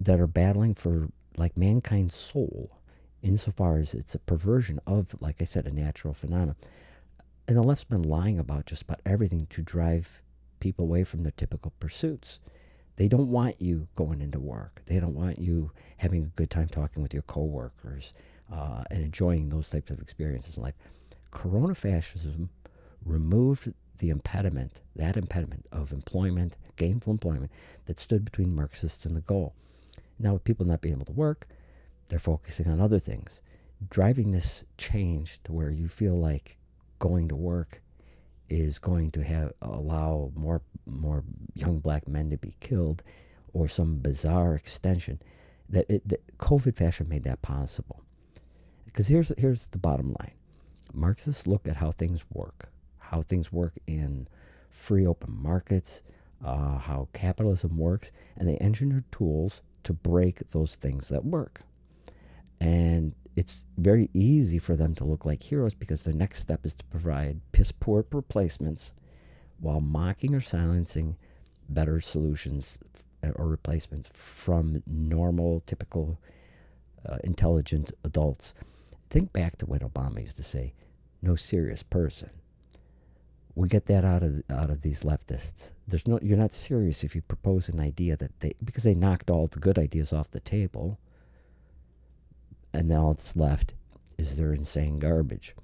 that 0.00 0.18
are 0.18 0.26
battling 0.26 0.74
for 0.74 1.08
like 1.36 1.56
mankind's 1.56 2.14
soul, 2.14 2.70
insofar 3.22 3.78
as 3.78 3.94
it's 3.94 4.14
a 4.14 4.18
perversion 4.18 4.80
of, 4.86 5.14
like 5.20 5.40
I 5.40 5.44
said, 5.44 5.66
a 5.66 5.70
natural 5.70 6.14
phenomenon. 6.14 6.56
And 7.46 7.56
the 7.56 7.62
left's 7.62 7.84
been 7.84 8.02
lying 8.02 8.38
about 8.38 8.66
just 8.66 8.82
about 8.82 9.00
everything 9.04 9.46
to 9.50 9.62
drive 9.62 10.22
people 10.60 10.84
away 10.84 11.04
from 11.04 11.22
their 11.22 11.32
typical 11.32 11.72
pursuits. 11.80 12.38
They 12.96 13.08
don't 13.08 13.30
want 13.30 13.60
you 13.60 13.88
going 13.96 14.20
into 14.20 14.38
work. 14.38 14.82
They 14.86 15.00
don't 15.00 15.14
want 15.14 15.38
you 15.38 15.70
having 15.96 16.24
a 16.24 16.26
good 16.26 16.50
time 16.50 16.68
talking 16.68 17.02
with 17.02 17.14
your 17.14 17.22
coworkers 17.22 18.12
uh, 18.52 18.84
and 18.90 19.02
enjoying 19.02 19.48
those 19.48 19.70
types 19.70 19.90
of 19.90 20.00
experiences 20.00 20.56
in 20.56 20.62
life. 20.62 20.74
Corona 21.30 21.74
fascism 21.74 22.50
removed 23.04 23.72
the 23.98 24.10
impediment, 24.10 24.72
that 24.96 25.16
impediment 25.16 25.66
of 25.72 25.92
employment, 25.92 26.54
gainful 26.76 27.12
employment, 27.12 27.50
that 27.86 28.00
stood 28.00 28.24
between 28.24 28.54
Marxists 28.54 29.04
and 29.04 29.16
the 29.16 29.20
goal. 29.20 29.54
Now, 30.18 30.34
with 30.34 30.44
people 30.44 30.66
not 30.66 30.80
being 30.80 30.94
able 30.94 31.06
to 31.06 31.12
work, 31.12 31.46
they're 32.08 32.18
focusing 32.18 32.68
on 32.68 32.80
other 32.80 32.98
things. 32.98 33.40
Driving 33.88 34.32
this 34.32 34.64
change 34.76 35.42
to 35.44 35.52
where 35.52 35.70
you 35.70 35.88
feel 35.88 36.18
like 36.18 36.58
going 36.98 37.28
to 37.28 37.36
work 37.36 37.80
is 38.48 38.78
going 38.78 39.10
to 39.12 39.22
have 39.22 39.52
allow 39.62 40.32
more 40.34 40.60
more 40.84 41.22
young 41.54 41.78
black 41.78 42.08
men 42.08 42.30
to 42.30 42.36
be 42.36 42.54
killed, 42.60 43.02
or 43.52 43.68
some 43.68 43.96
bizarre 43.98 44.54
extension. 44.54 45.20
That, 45.68 45.88
it, 45.88 46.08
that 46.08 46.36
COVID 46.38 46.76
fascism 46.76 47.08
made 47.08 47.22
that 47.24 47.42
possible. 47.42 48.02
Because 48.84 49.06
here's 49.06 49.32
here's 49.38 49.68
the 49.68 49.78
bottom 49.78 50.16
line: 50.18 50.32
Marxists 50.92 51.46
look 51.46 51.68
at 51.68 51.76
how 51.76 51.92
things 51.92 52.24
work, 52.32 52.69
how 53.10 53.22
things 53.22 53.50
work 53.50 53.72
in 53.88 54.28
free 54.68 55.04
open 55.04 55.36
markets, 55.42 56.04
uh, 56.44 56.78
how 56.78 57.08
capitalism 57.12 57.76
works, 57.76 58.12
and 58.36 58.48
they 58.48 58.56
engineer 58.58 59.02
tools 59.10 59.62
to 59.82 59.92
break 59.92 60.38
those 60.50 60.76
things 60.76 61.08
that 61.08 61.24
work. 61.24 61.62
And 62.60 63.12
it's 63.34 63.64
very 63.78 64.10
easy 64.14 64.58
for 64.58 64.76
them 64.76 64.94
to 64.94 65.04
look 65.04 65.26
like 65.26 65.42
heroes 65.42 65.74
because 65.74 66.04
their 66.04 66.14
next 66.14 66.38
step 66.38 66.64
is 66.64 66.74
to 66.74 66.84
provide 66.84 67.40
piss 67.50 67.72
poor 67.72 68.06
replacements 68.12 68.94
while 69.58 69.80
mocking 69.80 70.32
or 70.32 70.40
silencing 70.40 71.16
better 71.68 72.00
solutions 72.00 72.78
or 73.34 73.48
replacements 73.48 74.08
from 74.12 74.84
normal, 74.86 75.64
typical, 75.66 76.16
uh, 77.08 77.18
intelligent 77.24 77.90
adults. 78.04 78.54
Think 79.08 79.32
back 79.32 79.56
to 79.56 79.66
what 79.66 79.82
Obama 79.82 80.22
used 80.22 80.36
to 80.36 80.44
say 80.44 80.74
no 81.22 81.34
serious 81.34 81.82
person. 81.82 82.30
We 83.54 83.68
get 83.68 83.86
that 83.86 84.04
out 84.04 84.22
of 84.22 84.42
out 84.48 84.70
of 84.70 84.82
these 84.82 85.02
leftists. 85.02 85.72
There's 85.86 86.06
no 86.06 86.18
you're 86.22 86.38
not 86.38 86.52
serious 86.52 87.04
if 87.04 87.14
you 87.14 87.22
propose 87.22 87.68
an 87.68 87.80
idea 87.80 88.16
that 88.16 88.38
they 88.40 88.54
because 88.64 88.84
they 88.84 88.94
knocked 88.94 89.30
all 89.30 89.46
the 89.46 89.58
good 89.58 89.78
ideas 89.78 90.12
off 90.12 90.30
the 90.30 90.40
table. 90.40 90.98
And 92.72 92.88
now 92.88 93.12
that's 93.12 93.34
left 93.34 93.74
is 94.18 94.36
their 94.36 94.52
insane 94.52 94.98
garbage. 94.98 95.54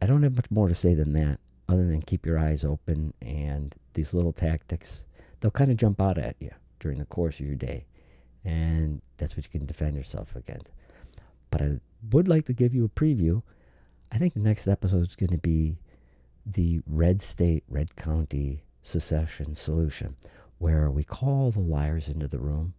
I 0.00 0.06
don't 0.06 0.22
have 0.22 0.36
much 0.36 0.50
more 0.50 0.68
to 0.68 0.74
say 0.74 0.94
than 0.94 1.12
that, 1.12 1.38
other 1.68 1.86
than 1.86 2.02
keep 2.02 2.26
your 2.26 2.38
eyes 2.38 2.64
open 2.64 3.12
and 3.20 3.74
these 3.94 4.14
little 4.14 4.32
tactics, 4.32 5.04
they'll 5.40 5.50
kind 5.50 5.70
of 5.70 5.76
jump 5.76 6.00
out 6.00 6.18
at 6.18 6.36
you 6.40 6.50
during 6.80 6.98
the 6.98 7.04
course 7.04 7.38
of 7.38 7.46
your 7.46 7.54
day. 7.54 7.84
And 8.44 9.00
that's 9.16 9.36
what 9.36 9.44
you 9.44 9.50
can 9.50 9.66
defend 9.66 9.94
yourself 9.94 10.34
against. 10.34 10.70
But 11.50 11.62
I 11.62 11.80
would 12.10 12.26
like 12.26 12.46
to 12.46 12.52
give 12.52 12.74
you 12.74 12.84
a 12.84 12.88
preview. 12.88 13.42
I 14.10 14.18
think 14.18 14.34
the 14.34 14.40
next 14.40 14.66
episode 14.66 15.08
is 15.08 15.14
going 15.14 15.30
to 15.30 15.38
be 15.38 15.76
the 16.46 16.80
red 16.86 17.22
state, 17.22 17.64
red 17.68 17.94
county 17.96 18.64
secession 18.82 19.54
solution, 19.54 20.16
where 20.58 20.90
we 20.90 21.04
call 21.04 21.50
the 21.50 21.60
liars 21.60 22.08
into 22.08 22.28
the 22.28 22.38
room 22.38 22.74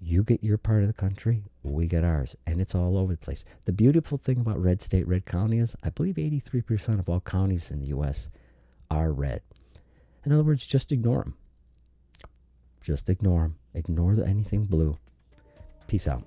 you 0.00 0.22
get 0.22 0.44
your 0.44 0.58
part 0.58 0.82
of 0.82 0.88
the 0.88 0.92
country, 0.92 1.42
we 1.62 1.86
get 1.86 2.04
ours, 2.04 2.36
and 2.46 2.60
it's 2.60 2.74
all 2.74 2.98
over 2.98 3.12
the 3.12 3.18
place. 3.18 3.44
The 3.64 3.72
beautiful 3.72 4.18
thing 4.18 4.38
about 4.38 4.62
red 4.62 4.82
state, 4.82 5.08
red 5.08 5.24
county 5.24 5.58
is 5.58 5.74
I 5.82 5.90
believe 5.90 6.16
83% 6.16 6.98
of 6.98 7.08
all 7.08 7.20
counties 7.20 7.70
in 7.70 7.80
the 7.80 7.88
U.S. 7.88 8.28
are 8.90 9.12
red. 9.12 9.42
In 10.24 10.32
other 10.32 10.42
words, 10.42 10.66
just 10.66 10.92
ignore 10.92 11.22
them. 11.22 11.36
Just 12.82 13.08
ignore 13.08 13.42
them. 13.42 13.56
Ignore 13.74 14.24
anything 14.24 14.64
blue. 14.64 14.96
Peace 15.86 16.06
out. 16.06 16.24